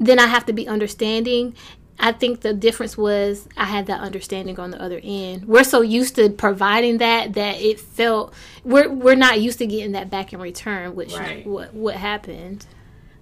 [0.00, 1.56] then I have to be understanding.
[2.00, 5.46] I think the difference was I had that understanding on the other end.
[5.46, 9.92] We're so used to providing that that it felt we're we're not used to getting
[9.92, 11.44] that back in return, which Right.
[11.44, 12.64] what what happened.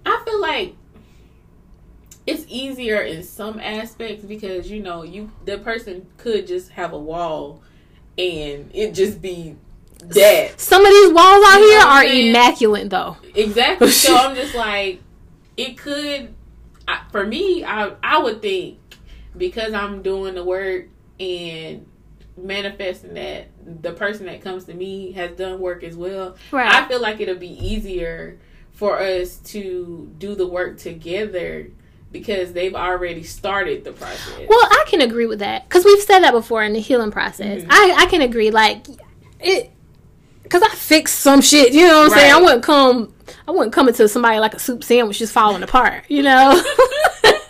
[0.05, 0.75] I feel like
[2.27, 6.99] it's easier in some aspects because you know you the person could just have a
[6.99, 7.61] wall
[8.17, 9.55] and it just be
[9.99, 12.27] that Some of these walls out You here are saying?
[12.29, 13.17] immaculate, though.
[13.33, 13.89] exactly.
[13.91, 15.01] So I'm just like
[15.55, 16.33] it could
[16.87, 17.63] I, for me.
[17.63, 18.77] I I would think
[19.35, 20.85] because I'm doing the work
[21.19, 21.85] and
[22.37, 23.47] manifesting that
[23.81, 26.35] the person that comes to me has done work as well.
[26.51, 26.71] Right.
[26.71, 28.37] I feel like it'll be easier
[28.71, 31.71] for us to do the work together
[32.19, 34.45] because they've already started the process.
[34.47, 37.63] Well, I can agree with that because we've said that before in the healing process.
[37.63, 37.67] Mhm.
[37.69, 38.85] I I can agree, like
[39.39, 39.71] it,
[40.43, 41.73] because I fixed some shit.
[41.73, 42.33] You know what I'm saying?
[42.33, 43.13] I wouldn't come.
[43.47, 46.03] I wouldn't come into somebody like a soup sandwich just falling apart.
[46.07, 46.61] You know.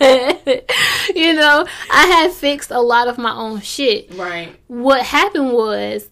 [0.00, 4.14] you know, I had fixed a lot of my own shit.
[4.14, 4.54] right.
[4.68, 6.08] What happened was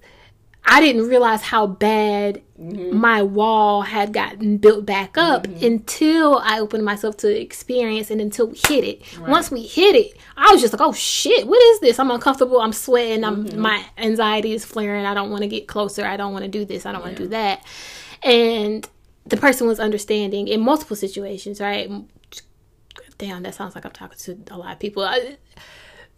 [0.64, 2.96] I didn't realize how bad Mm-hmm.
[2.96, 8.46] my wall had gotten built back up until I opened myself to experience and until
[8.46, 9.02] we hit it.
[9.20, 11.98] Once we hit it, I was just like, "Oh shit, what is this?
[11.98, 12.58] I'm uncomfortable.
[12.60, 13.24] I'm sweating.
[13.24, 13.60] I'm Mm-hmm.
[13.60, 15.04] my anxiety is flaring.
[15.04, 16.06] I don't want to get closer.
[16.06, 16.86] I don't want to do this.
[16.86, 17.62] I don't want to do that."
[18.22, 18.88] And
[19.26, 21.90] the person was understanding in multiple situations, right?
[23.18, 25.02] Damn, that sounds like I'm talking to a lot of people.
[25.04, 25.36] I,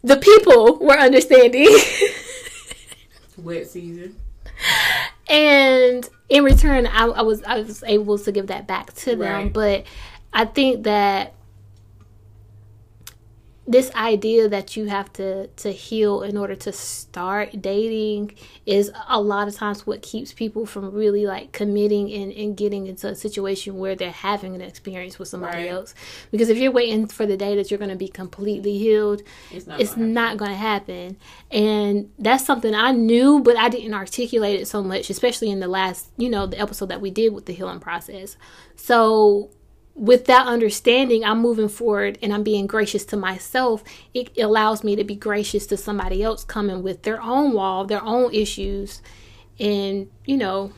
[0.05, 1.67] the people were understanding.
[3.37, 4.15] Wet season.
[5.29, 9.19] And in return I, I was i was able to give that back to them
[9.19, 9.53] Right.
[9.53, 9.83] but
[10.33, 11.33] i think that
[13.71, 18.31] this idea that you have to to heal in order to start dating
[18.65, 22.87] is a lot of times what keeps people from really like committing and, and getting
[22.87, 25.69] into a situation where they're having an experience with somebody Right.
[25.71, 25.93] else
[26.31, 29.67] because if you're waiting for the day that you're going to be completely healed It's
[29.67, 29.79] not.
[29.79, 30.13] it's gonna happen.
[30.15, 31.17] not going to happen
[31.51, 35.67] and that's something i knew but i didn't articulate it so much especially in the
[35.67, 38.35] last you know the episode that we did with the healing process
[38.75, 39.51] so
[39.99, 43.83] with that understanding i'm moving forward and i'm being gracious to myself
[44.13, 48.03] it allows me to be gracious to somebody else coming with their own wall their
[48.03, 49.01] own issues
[49.59, 50.71] and you know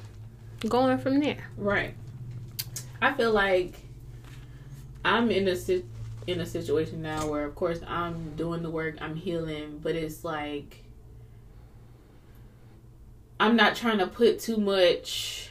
[0.67, 1.93] going from there Right.
[3.01, 3.73] I feel like
[5.03, 5.55] I'm in a
[6.27, 10.23] in a situation now where, of course, I'm doing the work, I'm healing, but it's
[10.23, 10.83] like
[13.39, 15.49] I'm not trying to put too much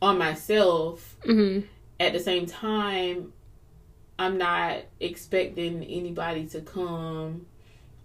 [0.00, 1.16] on myself.
[1.24, 1.60] hmm
[2.00, 3.32] At the same time,
[4.18, 7.46] I'm not expecting anybody to come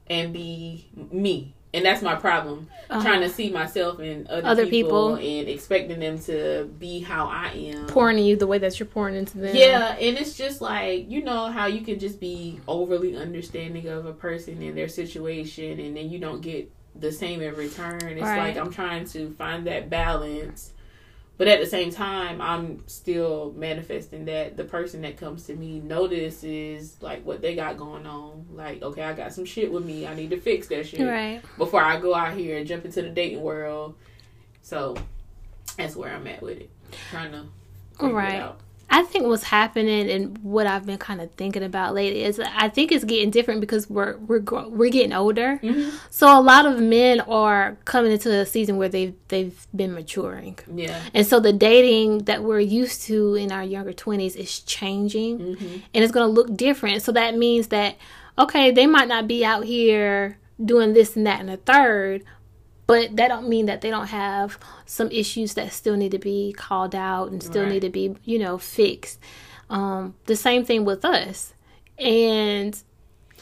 [0.07, 1.53] and be me.
[1.71, 2.67] And that's my problem.
[2.89, 3.01] Uh-huh.
[3.03, 5.39] Trying to see myself in other, Other people, people.
[5.39, 7.85] and expecting them to be how I am.
[7.85, 11.11] pouring in you the way that you're pouring into them Yeah, and it's just like
[11.11, 15.79] you know how you can just be overly understanding of a person and their situation,
[15.79, 18.01] and then you don't get the same in return.
[18.03, 18.55] It's Right.
[18.55, 20.73] like I'm trying to find that balance,
[21.39, 25.79] but at the same time, I'm still manifesting that the person that comes to me
[25.79, 28.45] notices like what they got going on.
[28.53, 30.05] Like, okay, I got some shit with me.
[30.05, 33.01] I need to fix that shit right before I go out here and jump into
[33.01, 33.95] the dating world.
[34.63, 34.97] So
[35.77, 36.69] that's where I'm at with it.
[37.09, 37.45] Trying to
[37.97, 38.33] figure Right.
[38.35, 38.59] it out.
[38.91, 42.69] I think what's happening and what I've been kind of thinking about lately is I
[42.69, 45.59] think it's getting different because we're we're we're getting older.
[45.63, 45.91] Mhm.
[46.09, 50.57] So a lot of men are coming into a season where they've they've been maturing,
[50.73, 50.99] Yeah.
[51.13, 55.75] and so the dating that we're used to in our younger twenties is changing, Mm-hmm.
[55.93, 57.01] and it's going to look different.
[57.03, 57.95] So that means that
[58.37, 62.23] okay, they might not be out here doing this and that and a third,
[62.89, 66.51] but that don't mean that they don't have some issues that still need to be
[66.53, 67.73] called out and still Right.
[67.73, 69.19] need to be you know fixed.
[69.69, 71.53] Um, the same thing with us,
[71.99, 72.75] and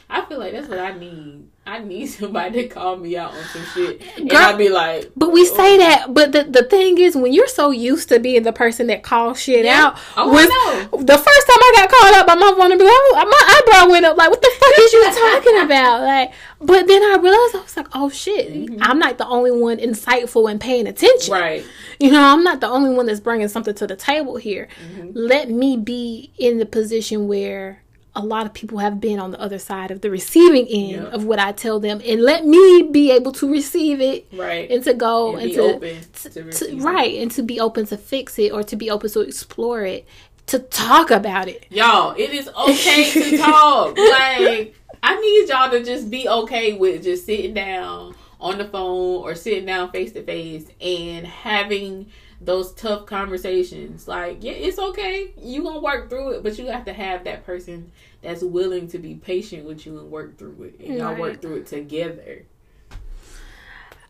[0.09, 1.47] I feel like that's what I need.
[1.67, 5.31] I need somebody to call me out on some shit, and I'd be like, But
[5.33, 5.55] we oh.
[5.55, 8.87] say that, but the, the thing is, when you're so used to being the person
[8.87, 9.87] that calls shit Yeah.
[9.87, 11.03] out, Oh, I know.
[11.03, 14.05] the first time I got called out by my vulnerability, I was- my eyebrow went
[14.05, 14.17] up.
[14.17, 16.01] Like, what the fuck is you talking about?
[16.03, 19.77] Like, but then I realized I was like, oh shit, I'm not the only one
[19.77, 21.33] insightful and paying attention.
[21.33, 21.65] right,
[21.99, 24.67] You know, I'm not the only one that's bringing something to the table here.
[24.95, 25.09] Mm-hmm.
[25.13, 27.83] Let me be in the position where
[28.17, 31.15] a lot of people have been on the other side of the receiving end Yeah.
[31.15, 34.83] of what I tell them, and let me be able to receive it right, and
[34.83, 37.85] to go And and, be to, open to- to to- right and to be open
[37.87, 40.05] to fix it or to be open to explore it
[40.47, 42.13] to talk about it y'all.
[42.17, 43.97] It is okay to talk.
[43.97, 49.21] Like I need y'all to just be okay with just sitting down on the phone
[49.23, 52.07] or sitting down face to face and having
[52.39, 54.07] those tough conversations.
[54.07, 55.31] Like, yeah, it's okay.
[55.37, 58.99] You gonna work through it, but you have to have that person that's willing to
[58.99, 60.79] be patient with you and work through it.
[60.85, 61.19] And y'all Right.
[61.19, 62.45] work through it together.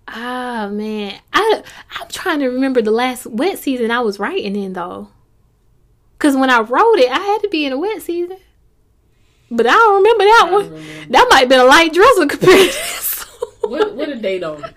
[0.10, 1.62] ah man i
[2.00, 5.10] i'm trying to remember the last wet season i was writing in though
[6.18, 8.38] because when i wrote it i had to be in a wet season
[9.52, 11.12] but i don't remember that one don't remember.
[11.12, 13.24] that might have been a light drizzle compared to this
[13.64, 14.74] What what a date on it?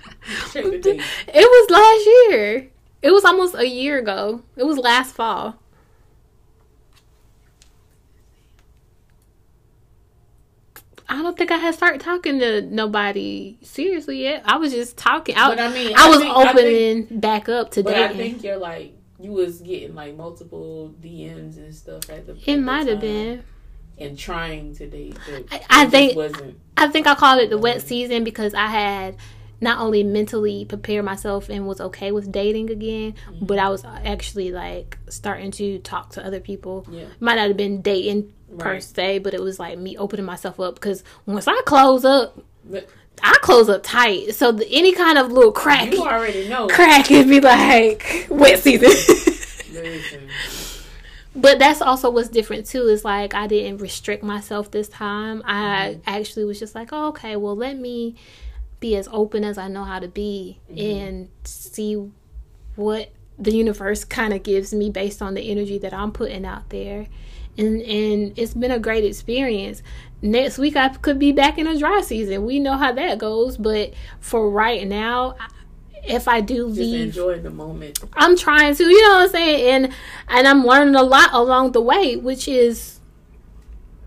[0.52, 1.00] Check the date.
[1.28, 2.70] it was last year
[3.02, 5.56] it was almost a year ago it was last fall
[11.08, 14.42] I don't think I had started talking to nobody seriously yet.
[14.44, 15.36] I was just talking.
[15.36, 18.14] I, But I mean, I I was think- I opening back up to But I
[18.14, 22.36] think you're like you was getting like multiple DMs and stuff at the.
[22.46, 23.42] it might have been.
[23.98, 26.58] And trying to date, but I- I think- wasn't.
[26.76, 29.16] I think I called it the wet season because I had
[29.60, 33.46] not only mentally prepared myself and was okay with dating again, Mm-hmm.
[33.46, 36.86] but I was actually like starting to talk to other people.
[36.90, 37.06] Yeah.
[37.20, 38.82] Might not have been dating per Right.
[38.82, 42.88] se, but it was like me opening myself up because once I close up, But
[43.22, 44.34] I close up tight.
[44.34, 46.66] So the, any kind of little crack, you already know.
[46.68, 48.90] crack, it'd be like wet season.
[51.36, 52.88] But that's also what's different too.
[52.88, 55.42] Is like I didn't restrict myself this time.
[55.44, 55.60] I
[55.94, 56.00] Mm-hmm.
[56.06, 58.16] actually was just like, oh, okay, well, let me
[58.80, 60.78] be as open as I know how to be Mm-hmm.
[60.80, 62.10] and see
[62.76, 66.68] what the universe kind of gives me based on the energy that I'm putting out
[66.70, 67.06] there.
[67.58, 69.82] And and it's been a great experience.
[70.22, 72.44] Next week I could be back in a dry season.
[72.44, 75.48] We know how that goes, but for right now, I-
[76.02, 77.98] if I do just leave enjoy the moment.
[78.14, 79.84] I'm trying to, you know what I'm saying?
[79.84, 79.92] And
[80.28, 82.99] and I'm learning a lot along the way, which is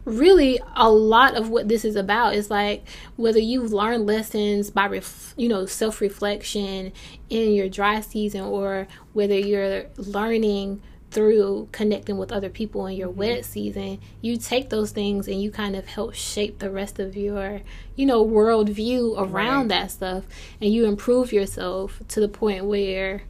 [0.06, 2.84] really a lot of what this is about is like
[3.16, 6.92] whether you've learned lessons by ref, you know self-reflection
[7.30, 13.08] in your dry season or whether you're learning through connecting with other people in your
[13.10, 13.20] mm-hmm.
[13.20, 17.16] wet season you take those things and you kind of help shape the rest of
[17.16, 17.62] your
[17.96, 19.82] you know worldview around Right.
[19.82, 20.24] that stuff
[20.60, 23.22] and you improve yourself to the point where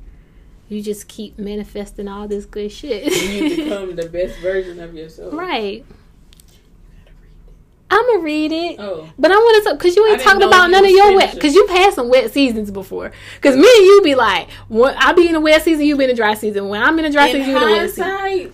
[0.70, 5.34] you just keep manifesting all this good shit You become the best version of yourself.
[5.34, 5.86] right
[7.94, 8.80] I'm gonna read it.
[8.80, 11.34] Oh, But I want to talk because you ain't talking about none of your wet
[11.36, 13.12] because you've had some wet seasons before.
[13.36, 16.06] Because me and you be like, what, I be in a wet season, you be
[16.06, 16.70] in a dry season.
[16.70, 18.54] When I'm in a dry in season, you in a wet season.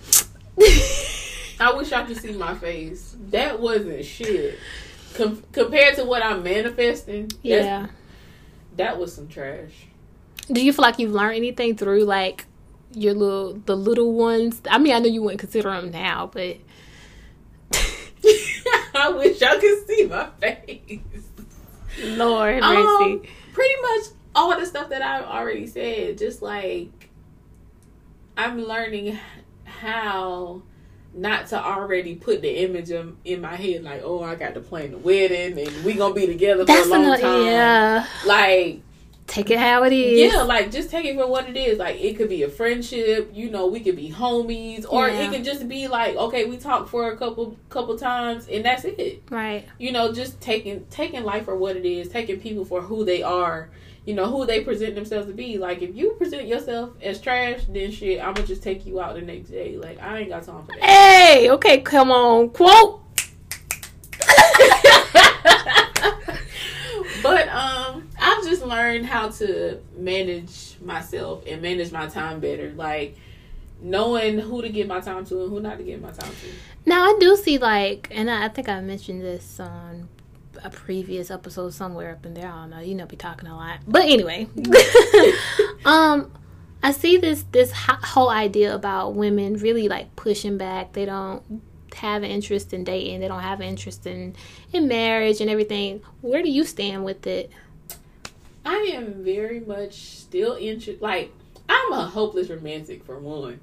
[1.60, 3.16] I wish y'all could see my face.
[3.30, 4.58] That wasn't shit.
[5.14, 7.88] Com- compared to what I'm manifesting, yeah.
[8.76, 9.70] that was some trash.
[10.50, 12.46] Do you feel like you've learned anything through like
[12.92, 14.60] your little the little ones?
[14.70, 16.56] I mean, I know you wouldn't consider them now, but
[18.94, 21.00] I wish y'all could see my face.
[22.02, 23.12] Lord mercy.
[23.12, 23.22] Um,
[23.52, 26.18] pretty much all the stuff that I've already said.
[26.18, 27.10] Just like
[28.36, 29.18] I'm learning
[29.64, 30.62] how
[31.12, 34.60] not to already put the image of, in my head like, oh, I got to
[34.60, 37.46] plan the wedding and we gonna be together for That's a long another time.
[37.46, 38.06] yeah.
[38.24, 38.82] Like
[39.30, 40.32] Take it how it is.
[40.34, 41.78] yeah, like just take it for what it is.
[41.78, 45.20] Like it could be a friendship, you know, we could be homies, or Yeah.
[45.22, 48.84] it could just be like, okay, we talked for a couple couple times and that's
[48.84, 49.64] it Right.
[49.78, 53.22] you know, just taking taking life for what it is, taking people for who they
[53.22, 53.70] are,
[54.04, 55.58] you know, who they present themselves to be.
[55.58, 59.22] Like if you present yourself as trash, then shit, I'ma just take you out the
[59.22, 59.76] next day.
[59.76, 60.82] Like I ain't got time for that.
[60.84, 62.96] Hey, okay, come on, quote.
[67.22, 67.99] but um
[68.50, 72.72] just learned how to manage myself and manage my time better.
[72.72, 73.16] Like
[73.80, 76.52] knowing who to give my time to and who not to give my time to.
[76.86, 80.08] Now I do see like, and I, I think I mentioned this on
[80.62, 82.48] a previous episode somewhere up in there.
[82.48, 82.80] I don't know.
[82.80, 84.48] You know, be talking a lot, but anyway,
[85.84, 86.32] um,
[86.82, 90.92] I see this this whole idea about women really like pushing back.
[90.92, 91.62] They don't
[91.94, 93.20] have an interest in dating.
[93.20, 94.34] They don't have an interest in
[94.72, 96.02] in marriage and everything.
[96.20, 97.50] Where do you stand with it?
[98.64, 101.00] I am very much still interested.
[101.00, 101.32] Like,
[101.68, 103.60] I'm a hopeless romantic for one,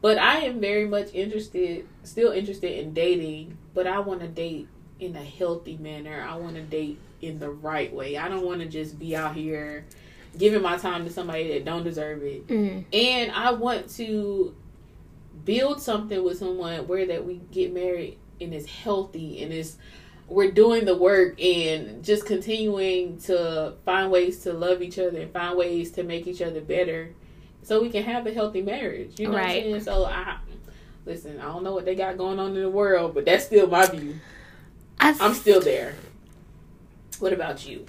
[0.00, 3.58] but I am very much interested, still interested in dating.
[3.74, 4.68] But I want to date
[5.00, 6.24] in a healthy manner.
[6.28, 8.16] I want to date in the right way.
[8.16, 9.84] I don't want to just be out here
[10.38, 12.46] giving my time to somebody that don't deserve it.
[12.46, 12.84] Mm.
[12.92, 14.54] And I want to
[15.44, 19.76] build something with someone where that we get married and it's healthy and it's
[20.28, 25.32] we're doing the work and just continuing to find ways to love each other and
[25.32, 27.10] find ways to make each other better
[27.62, 29.18] so we can have a healthy marriage.
[29.18, 29.80] You know what I'm saying?
[29.82, 30.38] So I
[31.04, 33.66] listen, I don't know what they got going on in the world, but that's still
[33.68, 34.16] my view.
[34.98, 35.94] I'm still there.
[37.20, 37.86] What about you?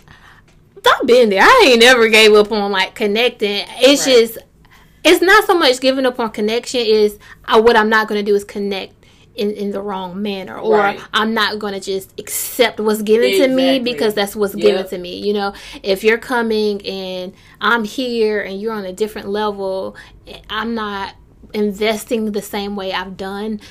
[0.86, 1.42] I've been there.
[1.42, 3.66] I ain't never gave up on like connecting.
[3.80, 4.16] It's Right.
[4.16, 4.38] just
[5.04, 6.82] it's not so much giving up on connection.
[6.82, 8.97] Is uh, what I'm not going to do is connect.
[9.38, 11.00] In, in the wrong manner, or Right.
[11.14, 15.18] I'm not gonna just accept what's given to me because that's what's given to me.
[15.18, 19.96] You know, if you're coming and I'm here and you're on a different level,
[20.50, 21.14] I'm not
[21.54, 23.62] investing the same way I've done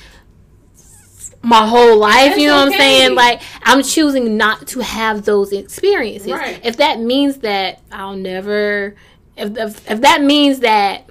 [1.41, 2.29] my whole life.
[2.29, 3.15] That's you know what I'm saying?
[3.15, 6.31] Like I'm choosing not to have those experiences.
[6.31, 6.59] Right.
[6.63, 8.95] If that means that I'll never,
[9.35, 11.06] if if, if that means that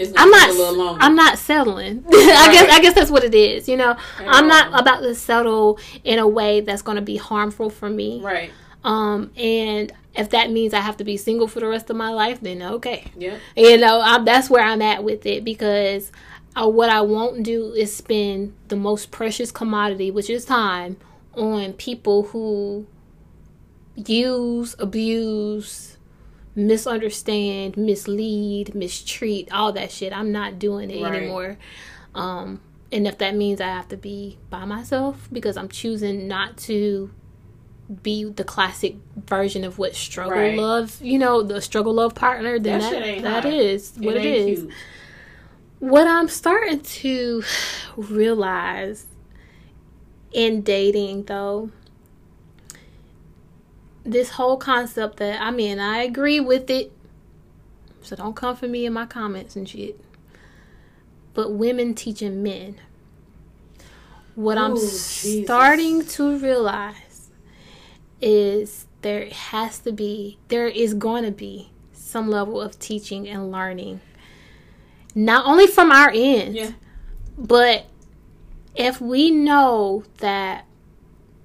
[0.00, 1.02] I'm not, a little longer.
[1.02, 2.04] I'm not settling.
[2.12, 3.68] I guess I guess that's what it is.
[3.68, 7.16] You know, At I'm not about to settle in a way that's going to be
[7.16, 8.20] harmful for me.
[8.22, 8.50] right.
[8.84, 12.10] Um, and if that means I have to be single for the rest of my
[12.10, 13.04] life, then okay.
[13.16, 13.38] Yeah.
[13.56, 16.10] You know, i that's where I'm at with it because
[16.56, 20.96] uh, what I won't do is spend the most precious commodity, which is time,
[21.34, 22.86] on people who
[23.96, 25.96] use, abuse,
[26.54, 30.12] misunderstand, mislead, mistreat, all that shit.
[30.12, 31.14] I'm not doing it Right.
[31.14, 31.58] anymore.
[32.14, 36.56] Um, and if that means I have to be by myself because I'm choosing not
[36.58, 37.10] to
[38.02, 40.56] be the classic version of what struggle Right.
[40.56, 43.52] love, you know, the struggle love partner, then That that, ain't that hot.
[43.98, 44.70] what it ain't cute.
[45.78, 47.42] What I'm starting to
[47.96, 49.06] realize
[50.32, 51.70] in dating, though,
[54.04, 56.92] this whole concept that I mean, I agree with it.
[58.02, 60.00] So don't come for me in my comments and shit.
[61.34, 62.76] But women teaching men.
[64.34, 65.44] What I'm Jesus.
[65.44, 67.30] starting to realize
[68.20, 73.52] is there has to be, there is going to be some level of teaching and
[73.52, 74.00] learning.
[75.14, 76.72] Not only from our end, Yeah.
[77.36, 77.84] but
[78.74, 80.64] if we know that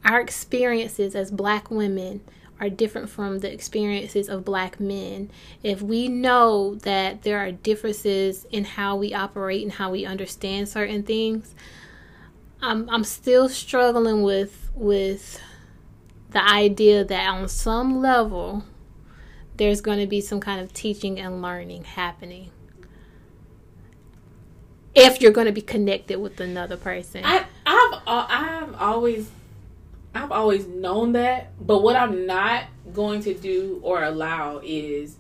[0.06, 2.22] our experiences as black women
[2.60, 5.30] are different from the experiences of black men,
[5.64, 10.68] if we know that there are differences in how we operate and how we understand
[10.68, 11.54] certain things,
[12.62, 15.40] I'm I'm still struggling with with
[16.32, 18.64] the idea that on some level
[19.58, 22.52] there's going to be some kind of teaching and learning happening
[24.94, 27.24] if you're going to be connected with another person.
[27.24, 29.30] I I've uh, I've always
[30.18, 32.64] I've always known that, but what I'm not
[32.94, 35.18] going to do or allow is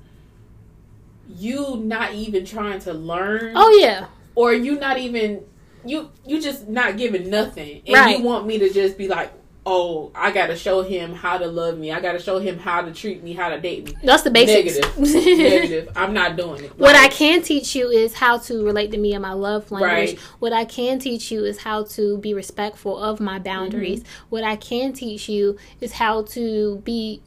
[1.28, 3.54] you not even trying to learn.
[3.56, 5.44] Oh yeah, or you not even
[5.86, 7.82] you you just not giving nothing.
[7.86, 8.18] And Right.
[8.18, 9.32] you want me to just be like
[9.70, 12.92] oh i gotta show him how to love me i gotta show him how to
[12.94, 14.80] treat me how to date me that's the basics.
[14.98, 14.98] negative
[15.38, 15.90] Negative.
[15.96, 19.14] i'm not doing it What I can teach you is how to relate to me
[19.14, 20.12] in my love language.
[20.12, 20.20] Right.
[20.40, 24.02] What I can teach you is how to be respectful of my boundaries.
[24.02, 24.26] Mm-hmm.
[24.30, 27.22] What I can teach you is how to be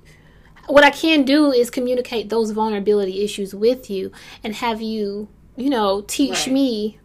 [0.66, 4.12] what I can do is communicate those vulnerability issues with you
[4.44, 6.52] and have you, you know, teach Right.
[6.52, 6.98] me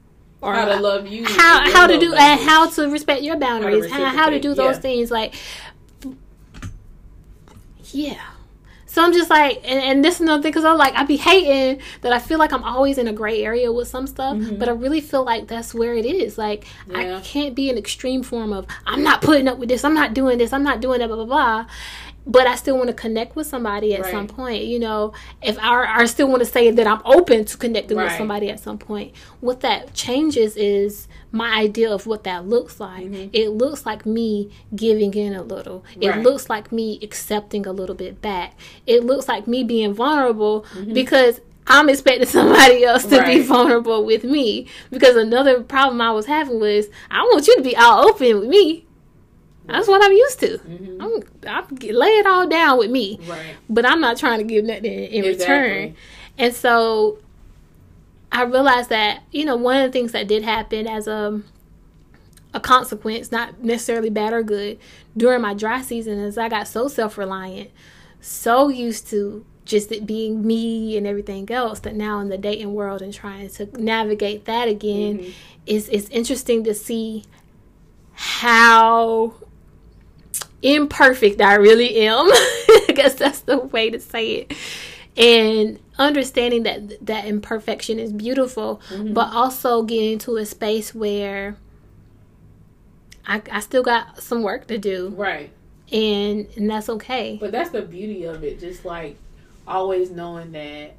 [0.45, 3.89] or how to love you how how to do and how to respect your boundaries,
[3.91, 4.81] how, how to do those yeah.
[4.81, 5.33] things like
[7.91, 8.21] yeah.
[8.87, 11.17] So I'm just like, and, and this is another thing because I'm like, I be
[11.17, 14.69] hating that I feel like I'm always in a gray area with some stuff, but
[14.69, 16.37] I really feel like that's where it is.
[16.37, 17.01] Like, Mm-hmm.
[17.01, 17.17] Yeah.
[17.17, 20.13] I can't be an extreme form of I'm not putting up with this, I'm not
[20.13, 21.65] doing this, I'm not doing that, blah blah blah.
[22.27, 24.63] But I still want to connect with somebody at some point.
[24.65, 25.13] You know,
[25.43, 28.59] if I, I still want to say that I'm open to connecting with somebody at
[28.59, 29.13] some point.
[29.41, 33.05] What that changes is my idea of what that looks like.
[33.33, 35.85] It looks like me giving in a little.
[35.93, 36.09] It Mm-hmm.
[36.09, 36.23] Right.
[36.23, 38.53] looks like me accepting a little bit back.
[38.87, 43.47] It looks like me being vulnerable because I'm expecting somebody else to be Mm-hmm.
[43.47, 44.67] Vulnerable with me.
[44.89, 48.49] Because another problem I was having was I want you to be all open with
[48.49, 48.84] me.
[49.67, 50.57] That's what I'm used to.
[50.59, 51.01] Mm-hmm.
[51.01, 54.63] I'm, I'm lay it all down with me, right but I'm not trying to give
[54.65, 55.31] nothing in, Exactly.
[55.31, 55.95] return.
[56.37, 57.19] And so
[58.31, 61.41] I realized that you know one of the things that did happen as a
[62.53, 64.79] a consequence, not necessarily bad or good,
[65.17, 67.69] during my dry season is I got so self reliant,
[68.21, 72.73] so used to just it being me and everything else that now in the dating
[72.73, 75.31] world and trying to navigate that again mm-hmm.
[75.65, 77.23] is it's interesting to see
[78.13, 79.33] how
[80.65, 82.25] imperfect I really am.
[82.29, 84.53] I guess that's the way to say it.
[85.17, 89.13] And understanding that that imperfection is beautiful, mm-hmm.
[89.13, 91.55] but also getting to a space where
[93.25, 95.51] I, I still got some work to do, Right.
[95.91, 97.37] and and that's okay.
[97.39, 98.59] But that's the beauty of it.
[98.59, 99.17] Just like
[99.67, 100.95] always knowing that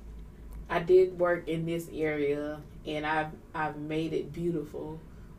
[0.68, 4.98] I did work in this area and I've I've made it beautiful.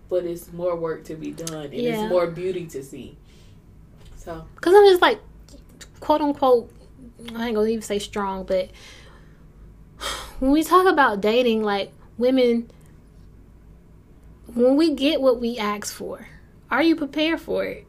[0.10, 2.04] But it's more work to be done and Yeah.
[2.04, 3.18] it's more beauty to see.
[4.28, 5.22] So Because I'm just like,
[6.02, 6.70] quote unquote,
[7.34, 8.70] I ain't gonna even say strong, but
[10.40, 12.70] when we talk about dating, like women,
[14.54, 16.28] when we get what we ask for,
[16.70, 17.88] are you prepared for it?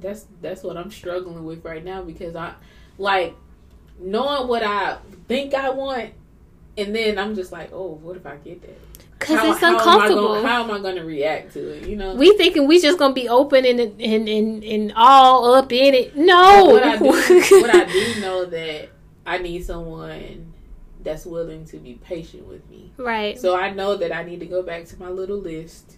[0.00, 2.54] that's that's what I'm struggling with right now because I
[2.96, 3.34] like
[3.98, 6.12] knowing what I think I want
[6.78, 8.78] and then I'm just like, oh, what if I get that?
[9.20, 10.34] Because it's how am uncomfortable.
[10.34, 11.86] gonna- how am I going to react to it?
[11.88, 15.70] You know, we thinking we just gonna be open and and, and and all up
[15.72, 16.16] in it.
[16.16, 16.64] No.
[16.64, 17.04] what I do,
[17.60, 18.88] what I do know that
[19.26, 20.52] I need someone
[21.02, 22.92] that's willing to be patient with me.
[22.96, 23.38] right.
[23.38, 25.96] So I know that I need to go back to my little list,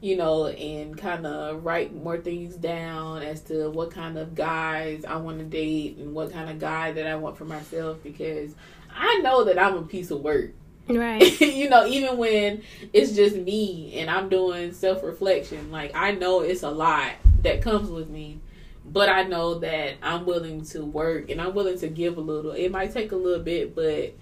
[0.00, 5.04] you know, and kind of write more things down as to what kind of guys
[5.04, 8.54] I want to date and what kind of guy that I want for myself because
[8.94, 10.50] I know that I'm a piece of work.
[10.88, 11.40] Right.
[11.40, 12.62] you know, even when
[12.92, 17.12] it's just me and I'm doing self reflection, like I know it's a lot
[17.42, 18.40] that comes with me,
[18.84, 22.52] but I know that I'm willing to work and I'm willing to give a little.
[22.52, 24.14] It might take a little bit, but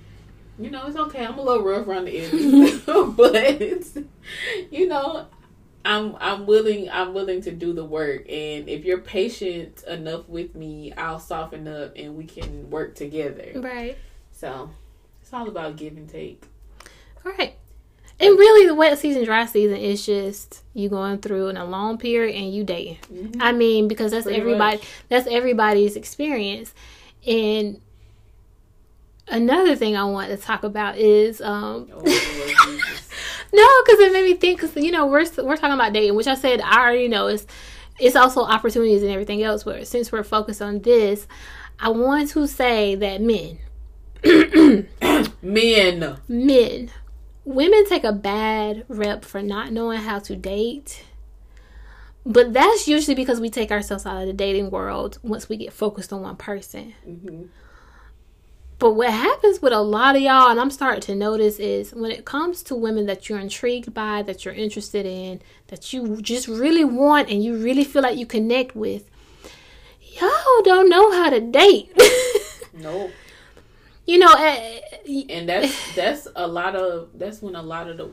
[0.59, 1.25] you know, it's okay.
[1.25, 2.81] I'm a little rough around the edges,
[3.17, 5.27] but you know,
[5.85, 10.55] I'm I'm willing I'm willing to do the work and if you're patient enough with
[10.57, 13.53] me, I'll soften up and we can work together.
[13.55, 13.97] Right.
[14.33, 14.71] So,
[15.23, 16.45] it's all about give and take.
[17.27, 17.57] Right.
[18.19, 21.99] And really, the wet season, dry season is just you going through in a long
[21.99, 22.99] period and you dating.
[23.41, 24.77] I mean, because that's Pretty everybody.
[24.79, 24.87] much.
[25.11, 26.73] That's everybody's experience.
[27.27, 27.81] And
[29.29, 32.01] another thing I want to talk about is um, Oh,
[33.53, 34.61] no, because it made me think.
[34.63, 37.47] Because you know we're we're talking about dating, which I said I already know is
[37.99, 39.67] it's also opportunities and everything else.
[39.67, 41.27] Where since we're focused on this,
[41.79, 43.59] I want to say that men,
[45.43, 46.19] Men.
[46.29, 46.91] men,
[47.47, 51.05] women take a bad rep for not knowing how to date.
[52.27, 55.73] But that's usually because we take ourselves out of the dating world once we get
[55.73, 56.93] focused on one person.
[57.09, 57.49] Mhm.
[58.79, 62.11] But what happens with a lot of y'all, and I'm starting to notice, is when
[62.11, 66.47] it comes to women that you're intrigued by, that you're interested in, that you just
[66.49, 69.09] really want, and you really feel like you connect with,
[70.01, 71.91] y'all don't know how to date.
[72.79, 73.11] Nope.
[74.07, 74.81] You know, eh,
[75.31, 78.11] And that's that's a lot of that's when a lot of the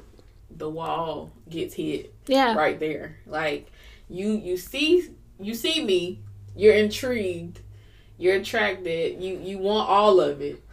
[0.49, 3.17] the wall gets hit yeah, right there.
[3.25, 3.71] Like
[4.09, 6.21] you you see you see me,
[6.55, 7.61] you're intrigued,
[8.17, 10.63] you're attracted, you you want all of it.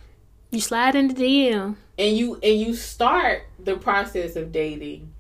[0.51, 1.77] you slide into the DM.
[1.99, 5.13] And you and you start the process of dating.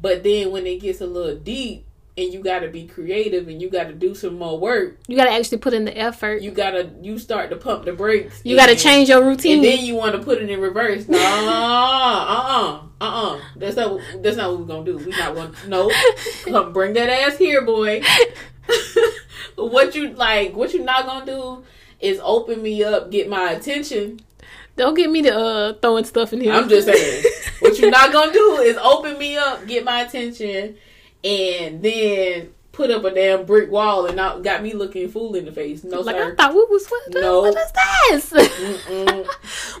[0.00, 1.83] But then when it gets a little deep
[2.16, 5.16] and you got to be creative and you got to do some more work, You
[5.16, 6.42] got to actually put in the effort.
[6.42, 8.40] You, got to you start to pump the brakes.
[8.44, 9.56] You got to change your routine.
[9.56, 11.08] And then you want to put it in reverse.
[11.08, 13.40] No, uh, uh, uh, uh.
[13.56, 14.00] That's not.
[14.20, 14.98] That's not what we're gonna do.
[14.98, 15.52] We not gonna.
[15.66, 15.90] No,
[16.44, 18.02] come bring that ass here, boy.
[19.56, 20.54] what you like?
[20.54, 21.64] What you not gonna do
[22.00, 24.20] is open me up, get my attention.
[24.76, 26.52] Don't get me to uh, throwing stuff in here.
[26.52, 27.24] I'm just saying.
[27.60, 30.76] what you not gonna do is open me up, get my attention,
[31.24, 35.44] and then put up a damn brick wall and not got me looking fool in
[35.44, 35.84] the face.
[35.84, 36.32] No, like sir.
[36.32, 37.14] I thought, what was what?
[37.14, 37.40] No.
[37.42, 37.56] What
[38.12, 38.32] is this?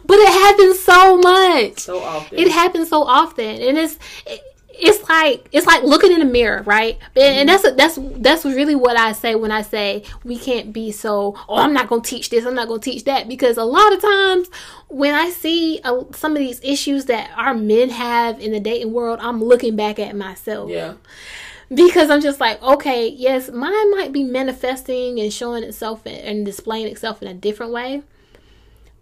[0.06, 1.78] But it happens so much.
[1.80, 2.38] so often.
[2.38, 4.42] it happens so often and it's it,
[4.78, 6.98] it's like it's like looking in the mirror right?
[7.16, 10.90] And, and that's that's that's really what i say when i say we can't be
[10.92, 13.28] so oh i'm not gonna teach this i'm not gonna teach that.
[13.28, 14.48] Because a lot of times
[14.88, 18.92] when i see uh, some of these issues that our men have in the dating
[18.92, 20.70] world i'm looking back at myself.
[20.70, 20.94] Yeah.
[21.74, 26.86] because I'm just like, okay, yes, mine might be manifesting and showing itself and displaying
[26.86, 28.02] itself in a different way,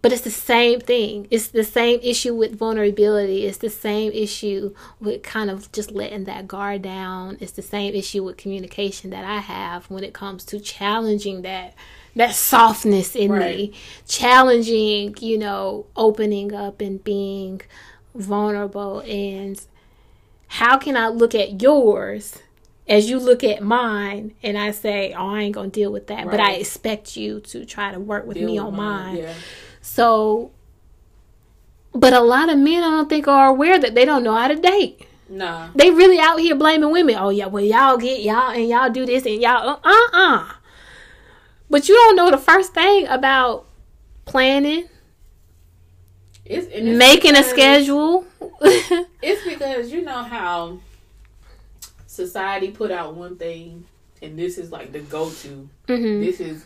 [0.03, 1.29] but it's the same thing.
[1.31, 3.47] It's the same issue with vulnerability.
[3.47, 7.37] It's the same issue with kind of just letting that guard down.
[7.41, 11.75] It's the same issue with communication that I have when it comes to challenging that
[12.15, 13.57] that softness in Right.
[13.57, 13.73] me,
[14.07, 17.63] challenging, you know, opening up and being
[18.15, 19.59] vulnerable and
[20.49, 22.39] how can I look at yours
[22.87, 26.27] as you look at mine and I say, "Oh, I ain't gonna deal with that,"
[26.31, 29.17] but I expect you to try to work with Deal me with on mine.
[29.19, 29.33] Yeah.
[29.83, 30.51] So,
[31.93, 34.49] but a lot of men I don't think are aware that they don't know how
[34.49, 35.07] to date.
[35.29, 35.69] Nah.
[35.75, 37.17] They really out here blaming women.
[37.19, 40.53] Oh yeah, well y'all get y'all and y'all do this and y'all uh uh uh.
[41.69, 43.67] But you don't know the first thing about
[44.25, 44.89] planning,
[46.45, 48.27] It's, it's making a schedule.
[49.23, 50.79] It's because you know how
[52.07, 53.85] society put out one thing,
[54.21, 55.69] and this is like the go-to.
[55.87, 56.65] hmm This is,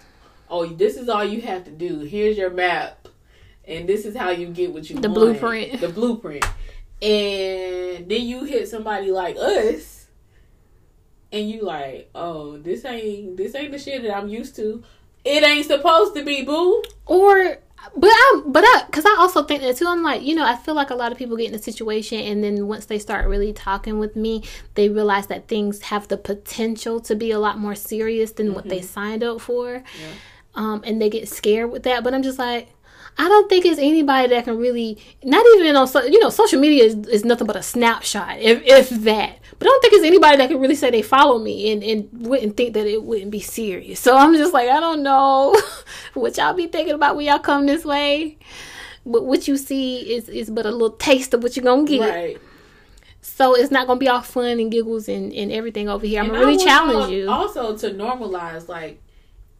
[0.48, 2.00] oh, this is all you have to do.
[2.00, 3.08] Here's your map,
[3.66, 5.14] and this is how you get what you The want.
[5.14, 5.80] blueprint.
[5.80, 6.44] The blueprint.
[7.02, 10.06] And then you hit somebody like us,
[11.32, 14.82] and you like, oh, this ain't this ain't the shit that I'm used to.
[15.24, 16.82] It ain't supposed to be, boo.
[17.04, 17.58] Or,
[17.96, 19.86] but I, but I, because I also think that too.
[19.88, 22.20] I'm like, you know, I feel like a lot of people get in a situation,
[22.20, 24.44] and then once they start really talking with me,
[24.74, 28.68] they realize that things have the potential to be a lot more serious than what
[28.68, 28.86] they mm-hmm.
[28.86, 29.82] signed up for,
[30.56, 32.02] um, and they get scared with that.
[32.02, 32.68] But I'm just like.
[33.18, 36.60] I don't think it's anybody that can really, not even on, so, you know, social
[36.60, 39.38] media is, is nothing but a snapshot, if, if that.
[39.58, 42.26] But I don't think it's anybody that can really say they follow me and, and
[42.26, 44.00] wouldn't think that it wouldn't be serious.
[44.00, 45.58] So I'm just like, I don't know
[46.14, 48.36] what y'all be thinking about when y'all come this way.
[49.06, 51.98] But what you see is, is but a little taste of what you're going to
[51.98, 52.10] get.
[52.10, 52.38] Right.
[53.22, 56.20] So it's not going to be all fun and giggles and, and everything over here.
[56.20, 57.30] I'm going to really challenge you.
[57.30, 59.00] Also, to normalize, like,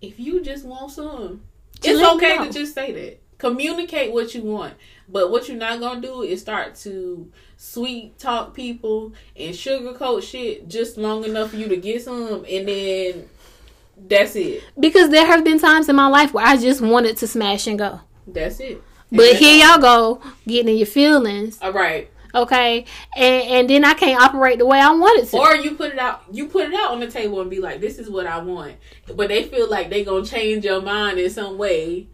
[0.01, 1.43] if you just want some,
[1.81, 2.47] Just it's okay know.
[2.47, 3.21] to just say that.
[3.39, 4.75] Communicate what you want.
[5.09, 10.69] But what you're not gonna do is start to sweet talk people and sugarcoat shit
[10.69, 13.29] just long enough for you to get some, and then
[14.09, 14.63] that's it.
[14.79, 17.79] Because there have been times in my life where I just wanted to smash and
[17.79, 18.01] go.
[18.27, 18.83] That's it.
[19.13, 22.11] But here y'all go, getting in your feelings, All right.
[22.37, 22.84] Okay?
[23.16, 25.37] And and then I can't operate the way I wanted to.
[25.39, 26.22] Or you put it out.
[26.30, 28.74] You put it out on the table and be like, "This is what I want,"
[29.14, 32.09] but they feel like they gonna change your mind in some way.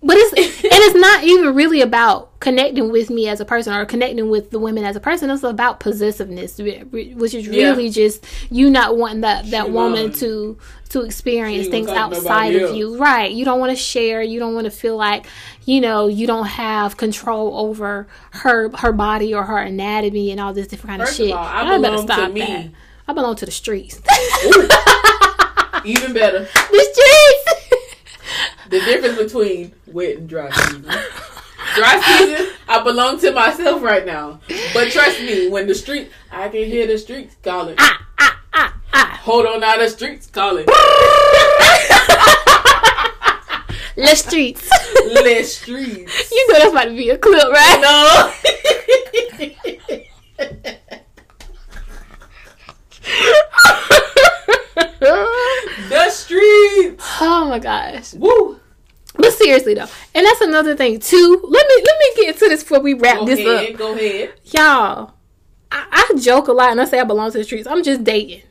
[0.00, 0.32] But it's
[0.64, 4.50] and it's not even really about connecting with me as a person or connecting with
[4.50, 5.28] the women as a person.
[5.28, 7.70] It's about possessiveness, which is Yeah.
[7.70, 10.56] really just you not wanting that that She woman want- to
[10.90, 12.76] to experience She things ain't gonna talk to outside of else.
[12.76, 12.96] you.
[12.96, 13.30] Right.
[13.32, 14.22] You don't want to share.
[14.22, 15.26] You don't want to feel like
[15.66, 20.54] you know you don't have control over her her body or her anatomy and all
[20.54, 21.36] this different kind First of of shit.
[21.36, 22.40] all, I Y'all better belong to stop me.
[22.40, 22.66] that.
[23.08, 24.00] I belong to the streets.
[25.84, 26.46] Even better.
[26.46, 26.98] streets.
[28.70, 30.82] The difference between wet and dry season.
[31.74, 34.40] Dry season, I belong to myself right now.
[34.74, 37.76] But trust me, when the street, I can hear the streets calling.
[37.78, 39.20] ah ah ah ah.
[39.22, 40.66] Hold on now, the streets calling.
[43.98, 44.70] The streets.
[45.06, 46.30] Le streets.
[46.30, 47.80] You know that's about to be a clip, right?
[47.82, 48.32] No.
[55.88, 57.04] the streets.
[57.20, 58.14] Oh my gosh.
[58.14, 58.47] Woo.
[59.38, 61.40] Seriously though, and that's another thing too.
[61.42, 63.72] Let me let me get to this before we wrap Go this ahead.
[63.72, 64.32] up, Go ahead.
[64.44, 65.14] y'all.
[65.70, 67.66] I, I joke a lot and I say I belong to the streets.
[67.66, 68.42] I'm just dating.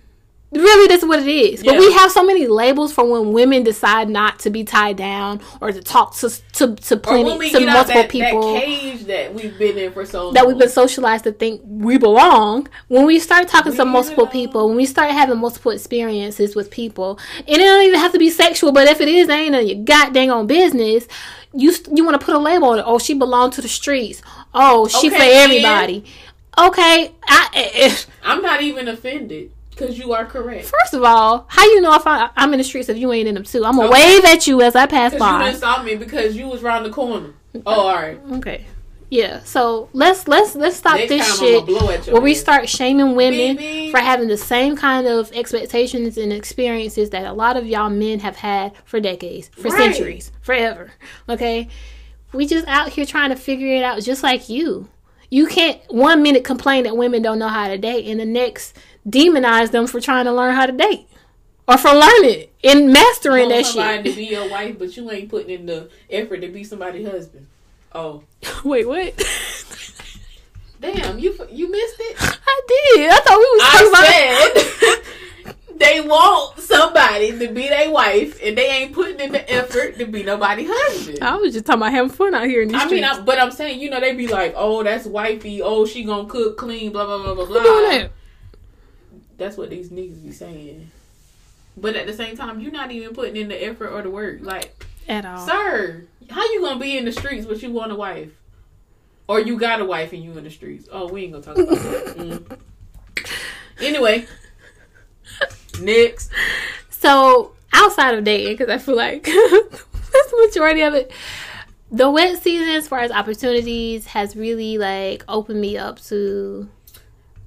[0.49, 1.61] Really, that's what it is.
[1.61, 1.79] But Yeah.
[1.79, 5.73] we have so many labels for when women decide not to be tied down or
[5.73, 8.53] to talk to to to plenty we to multiple that, people.
[8.53, 10.33] that cage that we've been in for so long.
[10.35, 12.69] that we've been socialized to think we belong.
[12.87, 14.31] When we start talking to multiple belong.
[14.31, 18.19] people, when we start having multiple experiences with people, and it don't even have to
[18.19, 21.07] be sexual, but if it is, ain't none of your goddamn on business.
[21.53, 22.83] You you want to put a label on it?
[22.87, 24.21] Oh, she belong to the streets.
[24.53, 26.05] Oh, she Okay, for everybody.
[26.57, 27.49] Okay, I.
[27.53, 27.95] Eh, eh.
[28.23, 30.65] I'm not even offended because you are correct.
[30.65, 33.27] First of all, how you know if I, I'm in the streets if you ain't
[33.27, 33.63] in them too?
[33.65, 34.15] I'm gonna Okay.
[34.17, 35.39] wave at you as I pass by.
[35.39, 37.33] you didn't saw me because you was around the corner.
[37.65, 38.19] Oh, all right.
[38.33, 38.65] Okay.
[39.09, 39.39] Yeah.
[39.43, 42.33] So let's let's let's stop Next this shit I'm gonna blow at your where we
[42.33, 43.89] start shaming women Baby.
[43.91, 48.19] for having the same kind of expectations and experiences that a lot of y'all men
[48.19, 49.77] have had for decades, for Right.
[49.95, 50.91] centuries, forever.
[51.29, 51.69] Okay.
[52.33, 54.89] We just out here trying to figure it out just like you.
[55.29, 58.77] You can't one minute complain that women don't know how to date and the next
[59.07, 61.07] demonize them for trying to learn how to date.
[61.67, 64.05] Or for learning and mastering want that somebody shit.
[64.05, 67.47] to be your wife, but you ain't putting in the effort to be somebody's husband.
[67.93, 68.23] Oh,
[68.63, 69.13] Wait, what?
[70.79, 71.19] damn!
[71.19, 72.15] You you missed it.
[72.19, 73.09] I did.
[73.11, 78.57] I thought we was talking about said they want somebody to be their wife, and
[78.57, 81.19] they ain't putting in the effort to be nobody's husband.
[81.21, 83.03] I was just talking about having fun out here in these I mean.
[83.03, 85.61] I, but I'm saying, you know, they be like, "Oh, that's wifey.
[85.61, 88.11] Oh, she gonna cook, clean, blah blah blah blah blah." Who doing that?
[89.37, 90.91] That's what these niggas be saying.
[91.75, 94.39] But at the same time, you're not even putting in the effort or the work.
[94.41, 95.45] Like, At all.
[95.45, 98.31] sir, how you gonna be in the streets but you want a wife?
[99.27, 100.87] Or you got a wife and you in the streets?
[100.91, 102.15] Oh, we ain't gonna talk about that.
[102.57, 102.59] Mm.
[103.79, 104.25] Anyway,
[105.81, 106.31] Next.
[106.89, 111.11] So outside of dating, because I feel like that's the majority of it.
[111.91, 116.67] The wet season, as far as opportunities, has really like opened me up to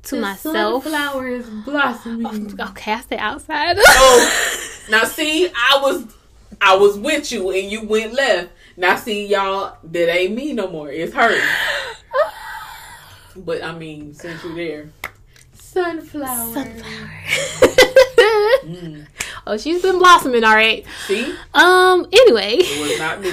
[0.04, 0.84] to myself.
[0.84, 2.60] Flowers blossoming.
[2.60, 3.76] Okay, I stay outside.
[3.78, 6.04] Oh, now see, I was
[6.60, 8.50] I was with you and you went left.
[8.76, 10.90] Now see, y'all, that ain't me no more.
[10.90, 11.38] It's her.
[13.36, 14.90] But I mean, since you're there,
[15.54, 16.66] sunflower.
[18.64, 19.06] Mm.
[19.46, 20.84] oh, she's been blossoming, all right.
[21.06, 22.06] See, Um.
[22.12, 23.32] Anyway, it was not me.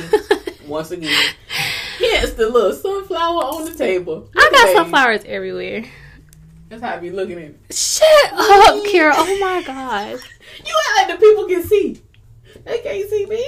[0.68, 1.12] Once again,
[2.00, 4.30] yes, the little sunflower on the table.
[4.36, 5.84] I got sunflowers everywhere.
[6.70, 7.60] That's how I be looking at it.
[7.74, 9.14] Shut up, Kira.
[9.16, 10.20] Oh my god.
[10.66, 12.02] You act like the people can see.
[12.64, 13.46] They can't see me.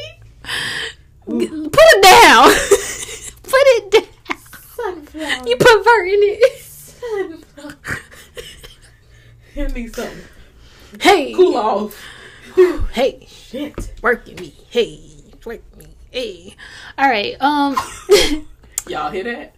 [1.26, 2.50] Put it down.
[3.44, 4.38] put it down.
[4.76, 5.48] Sunflower.
[5.48, 6.62] You perverting it.
[6.62, 7.76] sunflower.
[9.58, 10.20] I need something.
[11.02, 11.34] Hey.
[11.34, 12.06] Cool off.
[12.92, 13.26] Hey.
[13.28, 13.94] Shit.
[14.02, 14.54] Working me.
[14.70, 15.00] Hey.
[15.46, 15.88] Work me.
[16.12, 16.56] Hey.
[16.98, 17.36] All right.
[17.42, 17.76] Um.
[18.88, 19.56] Y'all hear that?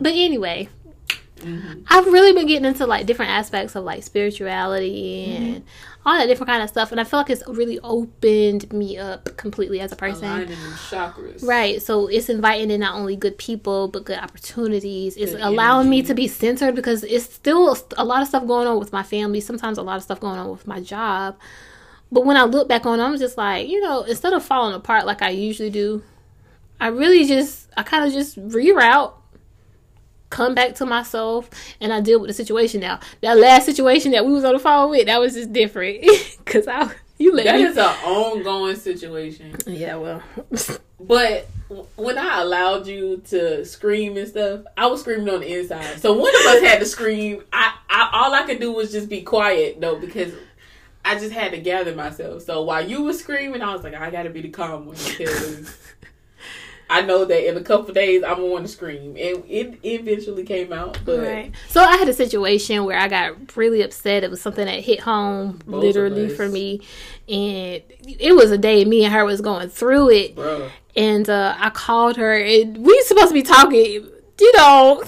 [0.00, 0.68] but anyway,
[1.36, 1.82] Mm-hmm.
[1.88, 5.44] I've really been getting into like different aspects of like spirituality Mm-hmm.
[5.44, 5.64] and
[6.04, 9.36] all that different kind of stuff, and I feel like it's really opened me up
[9.36, 10.46] completely as a person.
[10.88, 11.44] Chakras.
[11.44, 11.82] Right.
[11.82, 15.16] So it's inviting in not only good people, but good opportunities.
[15.16, 18.68] It's Good allowing me to be centered because it's still a lot of stuff going
[18.68, 21.36] on with my family, sometimes a lot of stuff going on with my job.
[22.12, 24.76] But when I look back on it, I'm just like, you know, instead of falling
[24.76, 26.04] apart like I usually do,
[26.80, 29.12] I really just, I kind of just reroute,
[30.30, 31.48] come back to myself,
[31.80, 33.00] and I deal with the situation now.
[33.22, 36.04] That last situation that we was on the phone with, that was just different.
[36.46, 37.64] Because I, you let That me.
[37.64, 39.56] is an ongoing situation.
[39.66, 40.22] yeah, well.
[40.98, 41.46] But
[41.96, 46.00] when I allowed you to scream and stuff, I was screaming on the inside.
[46.00, 47.42] So one of us had to scream.
[47.52, 50.32] I, I all I could do was just be quiet though because
[51.04, 52.42] I just had to gather myself.
[52.42, 55.76] So while you were screaming, I was like, I gotta be the calm one because
[56.88, 60.98] I know that in a couple days I'm gonna scream, and it eventually came out.
[61.04, 61.52] But Right.
[61.68, 64.22] So I had a situation where I got really upset.
[64.22, 66.80] It was something that hit home Both literally for me.
[67.28, 70.36] And it was a day me and her was going through it.
[70.36, 74.06] bro, And uh, I called her and we supposed to be talking,
[74.40, 75.02] you know.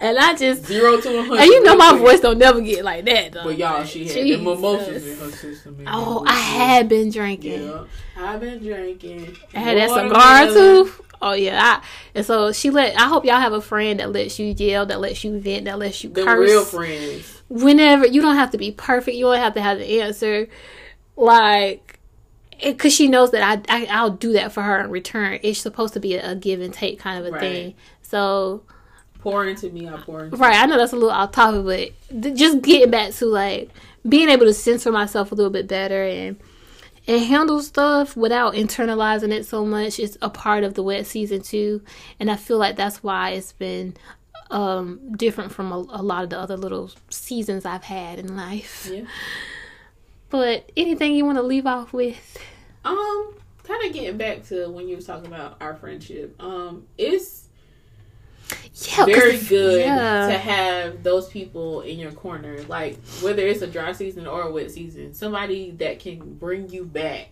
[0.00, 1.40] and I just zero to a hundred.
[1.40, 3.32] and you know my voice don't never get like that.
[3.32, 3.44] Though.
[3.44, 4.38] But y'all, she had Jesus.
[4.38, 5.84] the mimosas in her system.
[5.86, 7.62] Oh, I had been drinking.
[7.68, 7.84] Yeah,
[8.16, 9.36] I've been drinking.
[9.54, 10.92] I had that cigar too.
[11.22, 12.98] Oh yeah, I, and so she let.
[12.98, 15.78] I hope y'all have a friend that lets you yell, that lets you vent, that
[15.78, 16.48] lets you The curse.
[16.48, 17.42] real friends.
[17.50, 20.48] whenever you don't have to be perfect you don't have to have the answer
[21.16, 21.98] like
[22.64, 25.94] because she knows that I, I i'll do that for her in return it's supposed
[25.94, 27.40] to be a, a give and take kind of a Right.
[27.40, 27.74] thing
[28.10, 28.62] so
[29.20, 32.22] Pour into me, I pour into right i know that's a little off topic but
[32.22, 33.70] th- just getting back to like
[34.08, 36.38] being able to censor myself a little bit better and
[37.06, 41.42] and handle stuff without internalizing it so much is a part of the wet season
[41.42, 41.82] too
[42.18, 43.94] and i feel like that's why it's been
[44.50, 48.88] um different from a, a lot of the other little seasons i've had in life
[48.90, 49.02] Yeah.
[50.30, 52.38] but anything you want to leave off with
[52.84, 53.34] Um,
[53.64, 56.34] kind of getting back to when you was talking about our friendship.
[56.42, 57.44] Um, it's
[58.86, 60.28] yeah very good yeah.
[60.28, 62.62] to have those people in your corner.
[62.64, 66.84] Like whether it's a dry season or a wet season, somebody that can bring you
[66.84, 67.30] back.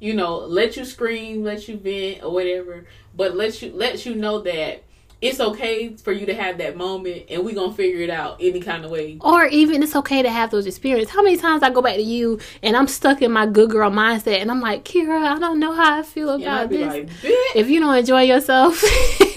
[0.00, 2.84] You know, let you scream, let you vent or whatever,
[3.16, 4.84] but let you let you know that
[5.24, 8.60] it's okay for you to have that moment, and we're gonna figure it out any
[8.60, 9.16] kind of way.
[9.22, 11.14] or even it's okay to have those experiences.
[11.14, 13.90] How many times I go back to you and I'm stuck in my good girl
[13.90, 16.86] mindset and I'm like, Kira, I don't know how I feel about this.
[16.86, 17.08] like,
[17.54, 18.82] if you don't enjoy yourself,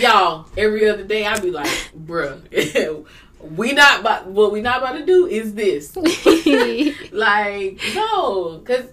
[0.00, 1.68] y'all every other day i'd be like
[2.06, 3.06] bruh
[3.40, 5.96] we not about what we not about to do is this.
[7.12, 8.86] Like no because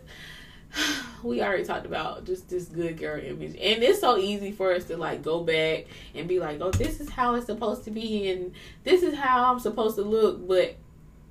[1.23, 3.51] we already talked about just this good girl image.
[3.51, 5.85] And it's so easy for us to like go back
[6.15, 9.51] and be like oh this is how it's supposed to be and this is how
[9.51, 10.47] i'm supposed to look.
[10.47, 10.77] But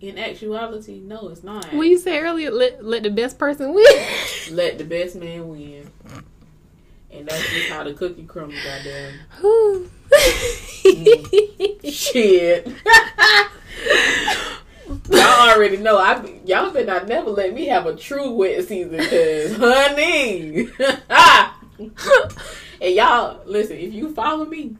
[0.00, 1.72] in actuality no it's not.
[1.72, 3.84] When you said earlier, let, let the best person win.
[4.52, 5.90] let the best man win
[7.16, 9.90] and that's just how the cookie crumbles goddamn Whew.
[11.90, 12.66] Shit.
[15.10, 15.98] y'all already know.
[15.98, 20.68] I y'all better not never let me have a true wet season, cause honey.
[22.80, 23.76] and y'all listen.
[23.78, 24.76] If you follow me,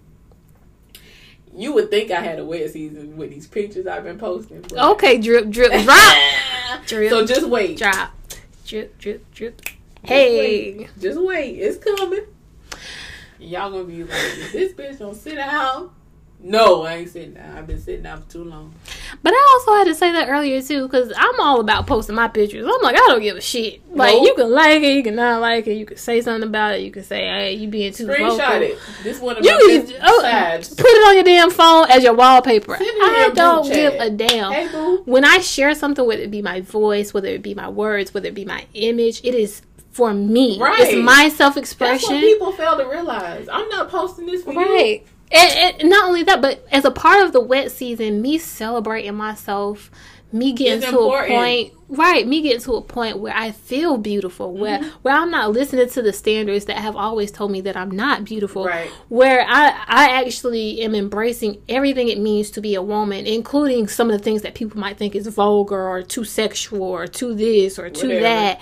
[1.55, 4.61] you would think I had a wet season with these pictures I've been posting.
[4.63, 6.17] but- okay, drip, drip, drop,
[6.87, 7.79] drip, so just wait.
[7.79, 8.13] drop,
[8.67, 9.61] drip, drip, drip.
[10.07, 11.57] Hey, Just wait.
[11.59, 12.21] It's coming.
[13.39, 14.11] Y'all gonna be like,
[14.53, 15.91] this bitch don't sit down.
[16.39, 17.57] No, I ain't sitting down.
[17.57, 18.75] I've been sitting down for too long.
[19.23, 22.29] But I also had to say that earlier too, because I'm all about posting my
[22.29, 22.65] pictures.
[22.65, 23.81] I'm like, I don't give a shit.
[23.95, 24.27] Like Nope.
[24.27, 26.83] you can like it, you can not like it, you can say something about it,
[26.83, 28.39] you can say, hey, you being too vocal.
[28.39, 28.79] Screenshot it.
[29.03, 32.15] This one of You my can oh, put it on your damn phone as your
[32.15, 32.77] wallpaper.
[32.77, 33.75] Send it in your I don't chat.
[33.75, 34.53] give a damn.
[34.53, 34.67] Hey.
[35.07, 38.29] When I share something, whether it be my voice, whether it be my words, whether
[38.29, 39.63] it be my image, it is
[39.97, 40.59] for me.
[40.61, 40.79] Right.
[40.81, 42.21] It's my That's self what expression.
[42.21, 43.49] people fail to realize.
[43.51, 44.59] I'm not posting this for you.
[44.61, 45.07] Right.
[45.33, 49.15] And, and not only that, but as a part of the wet season, me celebrating
[49.17, 49.91] myself,
[50.33, 51.33] me getting It's to important.
[51.33, 52.27] a point, right?
[52.27, 54.89] Me getting to a point where I feel beautiful, where Mm-hmm.
[55.03, 58.25] where I'm not listening to the standards that have always told me that I'm not
[58.25, 58.67] beautiful.
[58.67, 58.89] Right.
[59.09, 64.11] Where I I actually am embracing everything it means to be a woman, including some
[64.11, 67.79] of the things that people might think is vulgar or too sexual or too this
[67.81, 68.23] or too Whatever.
[68.23, 68.61] that.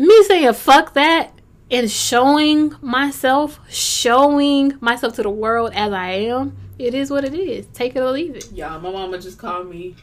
[0.00, 1.30] Me saying fuck that
[1.70, 7.34] and showing myself, showing myself to the world as I am, it is what it
[7.34, 7.66] is.
[7.74, 8.50] Take it or leave it.
[8.50, 9.94] Y'all, my mama just called me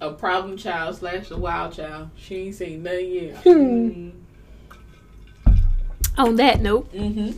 [0.00, 2.10] a problem child slash a wild child.
[2.16, 3.36] She ain't seen nothing yet.
[3.42, 4.10] Hmm.
[6.16, 7.36] On that note, Mm-hmm.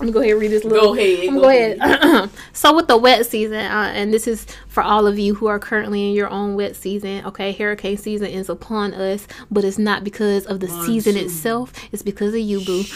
[0.00, 0.94] I'm gonna go ahead and read this little.
[0.94, 1.28] Go ahead.
[1.28, 2.30] I'm gonna go ahead.
[2.52, 5.58] so with the wet season, uh, and this is for all of you who are
[5.58, 7.24] currently in your own wet season.
[7.26, 11.72] Okay, hurricane season is upon us, but it's not because of the season itself.
[11.90, 12.84] It's because of you, boo.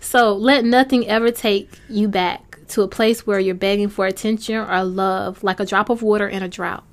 [0.00, 4.54] so let nothing ever take you back to a place where you're begging for attention
[4.54, 6.84] or love, like a drop of water in a drought.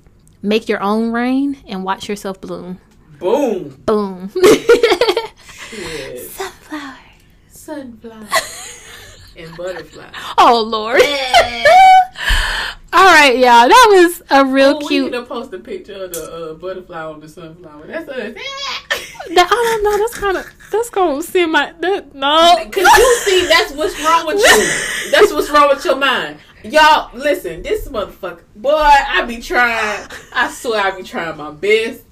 [0.41, 2.79] Make your own rain and watch yourself bloom.
[3.19, 3.81] Boom.
[3.85, 4.31] Boom.
[5.71, 6.29] Yes.
[6.29, 6.97] Sunflower.
[7.49, 8.27] Sunflower.
[9.37, 10.09] and butterfly.
[10.37, 11.01] Oh Lord.
[12.93, 13.67] All right, y'all.
[13.67, 15.11] That was a real Oh, we cute.
[15.11, 17.87] need to post a picture of the uh, butterfly on the sunflower.
[17.87, 18.35] That's us.
[19.27, 19.97] That, I don't know.
[19.97, 22.57] That's kind of that's gonna send my that, no.
[22.71, 25.11] Cause you see, that's what's wrong with you.
[25.11, 26.37] That's what's wrong with your mind.
[26.63, 30.07] Y'all, listen, this motherfucker, boy, I be trying.
[30.31, 32.03] I swear, I be trying my best.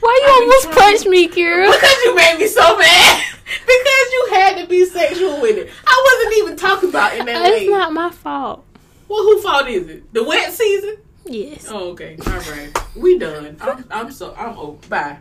[0.00, 1.66] Why you almost punched me, Kira?
[1.72, 3.24] Because you made me so mad.
[3.44, 5.70] because you had to be sexual with it.
[5.86, 7.48] I wasn't even talking about in that way.
[7.62, 8.64] It's not my fault.
[9.08, 10.12] well, who fault is it?
[10.12, 10.96] The wet season?
[11.24, 11.66] Yes.
[11.68, 12.16] Oh, okay.
[12.26, 12.70] All right.
[12.96, 13.56] We done.
[13.60, 14.86] I'm, I'm so, I'm over.
[14.88, 15.18] Bye.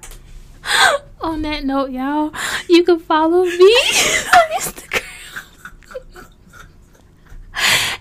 [1.22, 2.34] On that note, y'all,
[2.68, 5.04] you can follow me on Instagram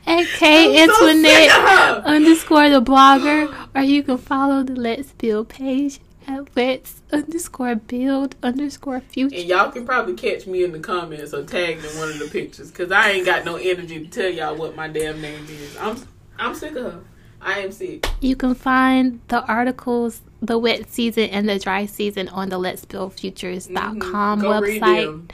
[0.06, 2.02] at K so Antoinette her.
[2.06, 8.36] underscore the blogger, or you can follow the Let's Build page at Let's underscore Build
[8.42, 9.34] underscore Future.
[9.36, 12.28] And y'all can probably catch me in the comments or tag in one of the
[12.30, 15.76] pictures because I ain't got no energy to tell y'all what my damn name is.
[15.78, 15.96] I'm
[16.38, 17.00] I'm sick of her.
[17.40, 18.06] I am sick.
[18.20, 22.84] You can find the articles, the wet season and the dry season on the Let's
[22.84, 24.42] Build Futures.com Mhm.
[24.42, 25.30] Go website.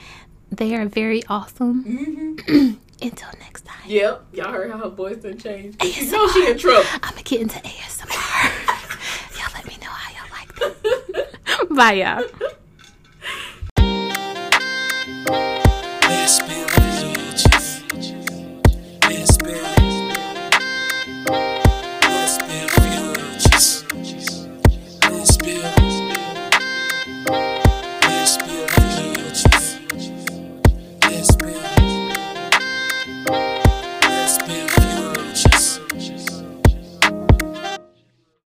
[0.50, 1.84] They are very awesome.
[2.46, 2.78] Mhm.
[3.02, 3.76] Until next time.
[3.86, 4.26] Yep.
[4.34, 5.82] Y'all heard how her voice done changed.
[5.84, 6.88] You know she in trouble.
[7.02, 8.90] I'm gonna get into ASMR.
[11.92, 12.24] y'all